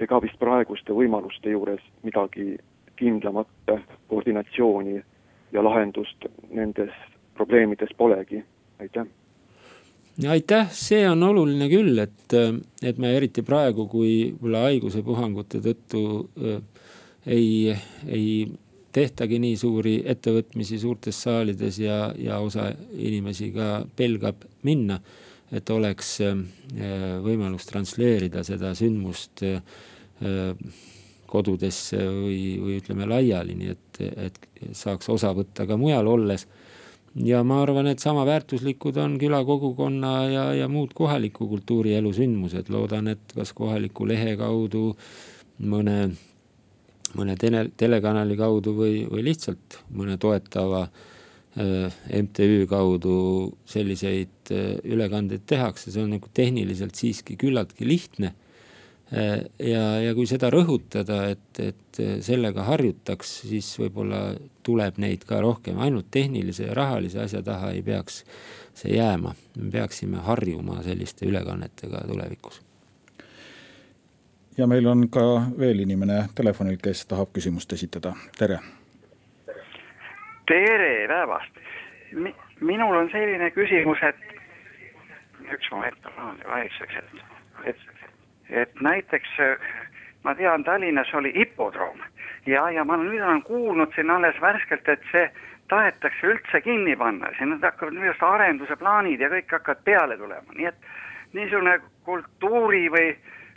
ega 0.00 0.20
vist 0.22 0.38
praeguste 0.40 0.94
võimaluste 0.96 1.52
juures 1.52 1.82
midagi 2.02 2.54
kindlamat 3.00 3.72
koordinatsiooni 4.08 5.00
ja 5.52 5.64
lahendust 5.64 6.28
nendes 6.50 6.92
probleemides 7.34 7.92
polegi, 7.96 8.42
aitäh. 8.80 9.06
aitäh, 10.28 10.72
see 10.72 11.04
on 11.08 11.22
oluline 11.24 11.68
küll, 11.72 11.98
et, 12.02 12.34
et 12.84 12.98
me 13.00 13.14
eriti 13.16 13.42
praegu, 13.46 13.86
kui 13.88 14.10
võib-olla 14.34 14.66
haigusepuhangute 14.68 15.62
tõttu 15.64 16.02
äh, 16.20 16.60
ei, 17.26 17.76
ei 18.08 18.26
tehtagi 18.92 19.38
nii 19.40 19.56
suuri 19.56 19.96
ettevõtmisi 20.12 20.78
suurtes 20.82 21.22
saalides 21.24 21.78
ja, 21.80 22.10
ja 22.18 22.40
osa 22.42 22.70
inimesi 22.92 23.52
ka 23.54 23.84
pelgab 23.96 24.44
minna, 24.66 25.00
et 25.50 25.70
oleks 25.70 26.18
äh, 26.26 26.36
võimalus 27.24 27.66
transleerida 27.70 28.44
seda 28.46 28.74
sündmust 28.78 29.46
äh, 29.46 29.62
kodudesse 31.30 32.00
või, 32.00 32.40
või 32.60 32.78
ütleme 32.80 33.06
laiali, 33.08 33.56
nii 33.58 33.74
et, 33.74 34.00
et 34.26 34.40
saaks 34.76 35.10
osa 35.12 35.32
võtta 35.36 35.66
ka 35.68 35.78
mujal 35.80 36.08
olles. 36.10 36.46
ja 37.26 37.42
ma 37.46 37.60
arvan, 37.62 37.90
et 37.90 38.02
sama 38.02 38.24
väärtuslikud 38.26 38.98
on 39.02 39.16
külakogukonna 39.18 40.14
ja, 40.30 40.44
ja 40.54 40.68
muud 40.70 40.94
kohaliku 40.94 41.48
kultuurielu 41.50 42.12
sündmused, 42.14 42.70
loodan, 42.70 43.12
et 43.14 43.34
kas 43.34 43.54
kohaliku 43.56 44.06
lehe 44.06 44.36
kaudu, 44.38 44.90
mõne, 45.60 46.10
mõne 47.18 47.38
tele, 47.38 47.68
telekanali 47.76 48.36
kaudu 48.38 48.74
või, 48.76 49.04
või 49.10 49.26
lihtsalt 49.30 49.80
mõne 49.94 50.18
toetava 50.18 50.86
MTÜ 51.58 52.66
kaudu 52.70 53.16
selliseid 53.66 54.52
ülekandeid 54.86 55.42
tehakse, 55.50 55.90
see 55.90 56.04
on 56.04 56.14
nagu 56.14 56.30
tehniliselt 56.34 56.94
siiski 56.94 57.34
küllaltki 57.38 57.88
lihtne 57.88 58.30
ja, 59.10 59.84
ja 60.04 60.14
kui 60.14 60.26
seda 60.30 60.50
rõhutada, 60.52 61.24
et, 61.32 61.60
et 61.62 62.00
sellega 62.24 62.64
harjutaks, 62.68 63.32
siis 63.50 63.68
võib-olla 63.80 64.22
tuleb 64.66 65.00
neid 65.02 65.24
ka 65.28 65.40
rohkem, 65.42 65.80
ainult 65.82 66.10
tehnilise 66.14 66.68
ja 66.68 66.74
rahalise 66.78 67.22
asja 67.24 67.42
taha 67.42 67.72
ei 67.74 67.82
peaks 67.82 68.22
see 68.74 68.96
jääma. 68.96 69.34
me 69.58 69.70
peaksime 69.70 70.22
harjuma 70.26 70.82
selliste 70.82 71.26
ülekannetega 71.26 72.06
tulevikus. 72.06 72.62
ja 74.58 74.66
meil 74.66 74.86
on 74.86 75.08
ka 75.08 75.26
veel 75.58 75.80
inimene 75.80 76.28
telefonil, 76.34 76.78
kes 76.82 77.06
tahab 77.06 77.32
küsimust 77.32 77.72
esitada, 77.72 78.14
tere. 78.38 78.60
tere 80.46 81.08
päevast 81.08 81.60
Mi. 82.12 82.34
minul 82.60 82.96
on 82.96 83.08
selline 83.10 83.50
küsimus, 83.50 84.02
et 84.02 84.16
üks 85.54 85.70
moment, 85.70 86.08
vaikseks, 86.46 86.96
et, 86.98 87.20
et 87.70 87.99
et 88.50 88.80
näiteks 88.80 89.38
äh, 89.40 89.70
ma 90.24 90.34
tean, 90.34 90.64
Tallinnas 90.64 91.14
oli 91.14 91.32
hipodroom. 91.34 91.98
Ja, 92.46 92.70
ja 92.70 92.84
ma 92.84 92.96
nüüd 92.96 93.22
olen 93.22 93.42
kuulnud 93.42 93.92
siin 93.94 94.10
alles 94.10 94.40
värskelt, 94.40 94.88
et 94.88 95.02
see 95.12 95.26
tahetakse 95.68 96.26
üldse 96.26 96.60
kinni 96.64 96.96
panna, 96.96 97.30
siin 97.38 97.58
hakkavad 97.62 97.94
minu 97.94 98.10
arust 98.10 98.24
arenduse 98.26 98.76
plaanid 98.80 99.20
ja 99.20 99.28
kõik 99.30 99.52
hakkavad 99.54 99.84
peale 99.86 100.16
tulema, 100.18 100.56
nii 100.56 100.70
et 100.70 100.88
niisugune 101.36 101.76
kultuuri 102.08 102.88
või, 102.90 103.12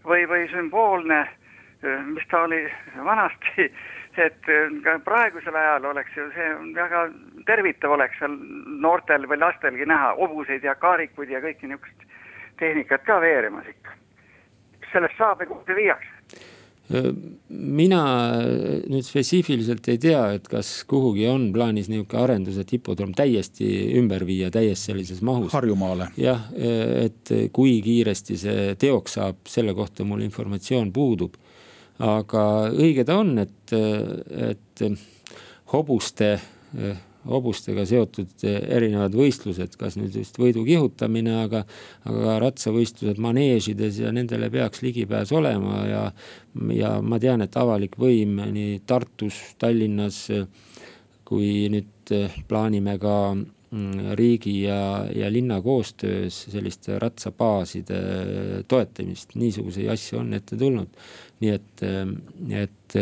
või, 0.05 0.27
või 0.29 0.45
sümboolne, 0.51 1.23
äh, 1.23 2.05
mis 2.11 2.27
ta 2.31 2.43
oli 2.47 2.61
vanasti, 3.07 3.69
et 4.27 4.51
äh, 4.51 4.77
ka 4.85 4.99
praegusel 5.07 5.57
ajal 5.57 5.89
oleks 5.93 6.19
ju 6.19 6.29
see 6.35 6.51
väga 6.77 7.07
tervitav 7.49 7.97
oleks 7.97 8.19
seal 8.21 8.37
noortel 8.83 9.27
või 9.31 9.41
lastelgi 9.41 9.89
näha 9.89 10.13
hobuseid 10.21 10.63
ja 10.63 10.75
kaarikuid 10.75 11.33
ja 11.33 11.41
kõike 11.43 11.67
niisugust 11.71 12.07
tehnikat 12.59 13.07
ka 13.07 13.17
veeremas 13.23 13.67
ikka 13.67 14.02
sellest 14.93 15.17
saab 15.19 15.41
ja 15.43 15.49
kuhu 15.49 15.63
see 15.67 15.79
viiakse? 15.81 16.41
mina 17.49 18.01
nüüd 18.91 19.05
spetsiifiliselt 19.07 19.87
ei 19.89 19.99
tea, 20.03 20.23
et 20.35 20.47
kas 20.51 20.83
kuhugi 20.89 21.25
on 21.31 21.47
plaanis 21.55 21.87
niisugune 21.89 22.21
arendus, 22.21 22.57
et 22.59 22.73
hipodroom 22.75 23.13
täiesti 23.17 23.69
ümber 23.97 24.25
viia 24.27 24.51
täies 24.53 24.83
sellises 24.89 25.23
mahus. 25.25 25.53
Harjumaale. 25.55 26.09
jah, 26.19 26.43
et 26.53 27.31
kui 27.55 27.77
kiiresti 27.85 28.37
see 28.37 28.75
teoks 28.79 29.17
saab, 29.17 29.39
selle 29.49 29.73
kohta 29.77 30.05
mul 30.05 30.25
informatsioon 30.27 30.91
puudub. 30.93 31.39
aga 32.03 32.43
õige 32.73 33.05
ta 33.07 33.17
on, 33.21 33.37
et, 33.39 33.73
et 33.73 34.85
hobuste 35.73 36.35
hobustega 37.29 37.85
seotud 37.87 38.43
erinevad 38.43 39.15
võistlused, 39.15 39.77
kas 39.79 39.95
nüüd 39.99 40.15
just 40.19 40.37
võidu 40.39 40.65
kihutamine, 40.67 41.37
aga, 41.45 41.63
aga 42.09 42.37
ratsavõistlused 42.43 43.21
maneežides 43.23 44.01
ja 44.03 44.11
nendele 44.15 44.49
peaks 44.53 44.83
ligipääs 44.83 45.31
olema 45.35 45.83
ja, 45.87 46.03
ja 46.75 46.93
ma 47.01 47.19
tean, 47.23 47.45
et 47.45 47.57
avalik 47.59 47.97
võim 47.99 48.41
nii 48.53 48.81
Tartus, 48.89 49.39
Tallinnas 49.61 50.25
kui 51.27 51.69
nüüd 51.71 52.13
plaanime 52.49 52.97
ka 53.01 53.17
mm, 53.33 54.11
riigi 54.19 54.57
ja, 54.65 55.05
ja 55.15 55.31
linna 55.31 55.61
koostöös 55.63 56.43
selliste 56.51 56.99
ratsabaaside 56.99 58.01
toetamist, 58.67 59.37
niisuguseid 59.39 59.89
asju 59.95 60.19
on 60.19 60.35
ette 60.37 60.59
tulnud. 60.59 60.91
nii 61.43 61.51
et, 61.51 61.81
et 62.63 62.95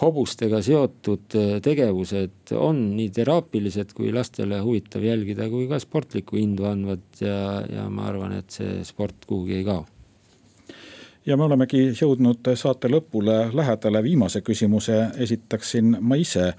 hobustega 0.00 0.62
seotud 0.64 1.36
äh, 1.38 1.54
tegevused 1.64 2.54
on 2.56 2.82
nii 2.96 3.10
teraapilised 3.14 3.94
kui 3.96 4.12
lastele 4.14 4.60
huvitav 4.64 5.04
jälgida, 5.04 5.48
kui 5.52 5.68
ka 5.70 5.80
sportlikku 5.82 6.40
indu 6.40 6.68
andvad 6.70 7.22
ja, 7.22 7.40
ja 7.68 7.88
ma 7.92 8.08
arvan, 8.10 8.36
et 8.40 8.60
see 8.60 8.84
sport 8.86 9.26
kuhugi 9.28 9.60
ei 9.60 9.66
kao. 9.68 9.84
Ja 11.28 11.36
me 11.36 11.44
olemegi 11.44 11.90
jõudnud 11.92 12.48
saate 12.56 12.88
lõpule 12.88 13.50
lähedale, 13.54 14.00
viimase 14.02 14.40
küsimuse 14.40 15.02
esitaksin 15.20 15.98
ma 16.00 16.16
ise 16.16 16.54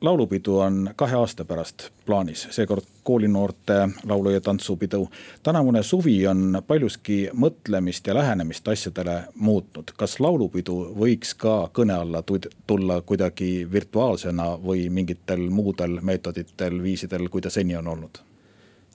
laulupidu 0.00 0.58
on 0.58 0.90
kahe 0.96 1.16
aasta 1.16 1.44
pärast 1.44 1.88
plaanis, 2.06 2.46
seekord 2.50 2.82
koolinoorte 3.02 3.88
laulu- 4.06 4.30
ja 4.30 4.40
tantsupidu. 4.40 5.08
tänavune 5.42 5.82
suvi 5.82 6.26
on 6.26 6.62
paljuski 6.66 7.30
mõtlemist 7.32 8.06
ja 8.06 8.14
lähenemist 8.14 8.68
asjadele 8.68 9.24
muutnud. 9.34 9.90
kas 9.96 10.20
laulupidu 10.20 10.94
võiks 10.98 11.34
ka 11.36 11.70
kõne 11.72 11.92
alla 11.92 12.22
tulla 12.66 13.00
kuidagi 13.00 13.68
virtuaalsena 13.72 14.44
või 14.66 14.90
mingitel 14.90 15.50
muudel 15.50 16.00
meetoditel, 16.00 16.82
viisidel, 16.82 17.28
kui 17.28 17.40
ta 17.40 17.50
seni 17.50 17.76
on 17.76 17.86
olnud? 17.86 18.18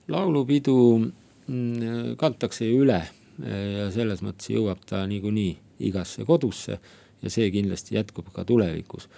laulupidu 0.08 0.98
mm, 1.46 2.16
kantakse 2.16 2.64
ju 2.64 2.82
üle 2.84 3.02
ja 3.78 3.90
selles 3.90 4.22
mõttes 4.22 4.50
jõuab 4.50 4.78
ta 4.86 5.06
niikuinii 5.06 5.56
igasse 5.78 6.24
kodusse 6.24 6.78
ja 7.22 7.30
see 7.30 7.50
kindlasti 7.50 7.94
jätkub 7.94 8.28
ka 8.32 8.44
tulevikus 8.44 9.08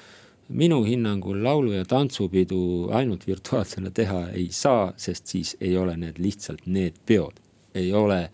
minu 0.49 0.85
hinnangul 0.85 1.43
laulu- 1.43 1.73
ja 1.73 1.85
tantsupidu 1.85 2.89
ainult 2.93 3.27
virtuaalsena 3.27 3.91
teha 3.91 4.29
ei 4.29 4.49
saa, 4.51 4.93
sest 4.97 5.27
siis 5.27 5.57
ei 5.61 5.77
ole 5.77 5.97
need 5.97 6.19
lihtsalt 6.19 6.67
need 6.67 6.95
peod. 7.07 7.41
ei 7.75 7.93
ole 7.93 8.31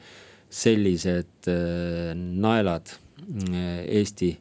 sellised 0.51 1.49
äh, 1.49 2.15
naelad 2.15 2.87
äh, 2.93 3.83
Eesti, 3.89 4.39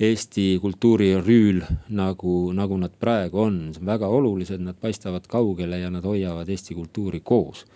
Eesti 0.00 0.58
kultuurirüül, 0.62 1.60
nagu, 1.88 2.52
nagu 2.52 2.78
nad 2.80 2.94
praegu 3.00 3.40
on, 3.40 3.58
väga 3.84 4.08
olulised, 4.08 4.60
nad 4.60 4.78
paistavad 4.80 5.26
kaugele 5.28 5.78
ja 5.78 5.90
nad 5.90 6.04
hoiavad 6.04 6.48
Eesti 6.48 6.74
kultuuri 6.74 7.20
koos. 7.20 7.66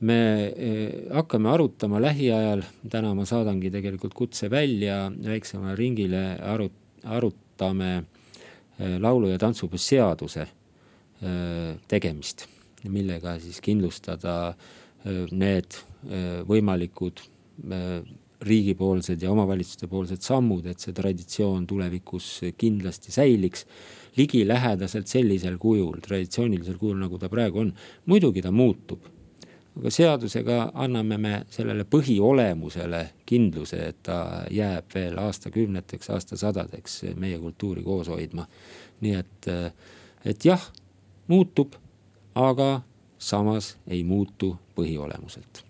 Me 0.00 0.18
äh, 0.48 1.14
hakkame 1.14 1.52
arutama 1.52 2.02
lähiajal, 2.02 2.64
täna 2.90 3.14
ma 3.14 3.26
saadangi 3.26 3.70
tegelikult 3.70 4.14
kutse 4.14 4.50
välja. 4.50 5.12
Väiksemale 5.24 5.76
ringile, 5.76 6.24
arut-, 6.42 7.04
arutame 7.04 8.02
laulu- 8.78 9.32
ja 9.32 9.38
tantsupeo 9.38 9.78
seaduse 9.78 10.44
äh, 10.46 11.76
tegemist, 11.88 12.46
millega 12.88 13.38
siis 13.42 13.60
kindlustada 13.64 14.38
äh, 14.48 15.24
need 15.30 15.78
võimalikud 16.46 17.20
riigipoolsed 18.38 19.22
ja 19.22 19.32
omavalitsuste 19.32 19.88
poolsed 19.90 20.22
sammud, 20.22 20.66
et 20.70 20.78
see 20.78 20.94
traditsioon 20.94 21.64
tulevikus 21.66 22.28
kindlasti 22.58 23.10
säiliks 23.10 23.64
ligilähedaselt 24.18 25.10
sellisel 25.10 25.58
kujul, 25.58 25.98
traditsioonilisel 26.04 26.78
kujul, 26.78 27.00
nagu 27.02 27.18
ta 27.18 27.30
praegu 27.32 27.64
on. 27.64 27.72
muidugi 28.06 28.42
ta 28.42 28.52
muutub 28.54 29.06
aga 29.78 29.90
seadusega 29.90 30.58
anname 30.74 31.18
me 31.18 31.34
sellele 31.50 31.84
põhiolemusele 31.84 33.04
kindluse, 33.26 33.80
et 33.92 34.02
ta 34.02 34.44
jääb 34.50 34.94
veel 34.94 35.18
aastakümneteks, 35.22 36.10
aastasadadeks 36.10 37.02
meie 37.16 37.38
kultuuri 37.38 37.82
koos 37.82 38.08
hoidma. 38.08 38.46
nii 39.00 39.14
et, 39.14 39.48
et 40.24 40.44
jah, 40.44 40.70
muutub, 41.26 41.78
aga 42.34 42.80
samas 43.18 43.76
ei 43.86 44.04
muutu 44.04 44.56
põhiolemuselt 44.74 45.68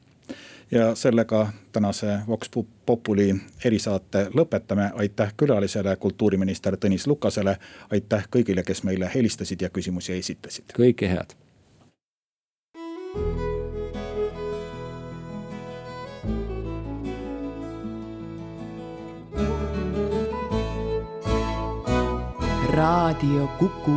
ja 0.70 0.94
sellega 0.94 1.52
tänase 1.72 2.18
Vox 2.28 2.50
Populi 2.86 3.36
erisaate 3.64 4.26
lõpetame. 4.34 4.90
aitäh 4.94 5.32
külalisele, 5.36 5.96
kultuuriminister 5.96 6.76
Tõnis 6.76 7.06
Lukasele. 7.06 7.56
aitäh 7.90 8.28
kõigile, 8.36 8.62
kes 8.62 8.82
meile 8.82 9.10
helistasid 9.14 9.60
ja 9.60 9.68
küsimusi 9.70 10.12
esitasid. 10.12 10.64
kõike 10.78 11.08
head. 11.08 11.47
Raadio 22.78 23.46
Kuku 23.58 23.96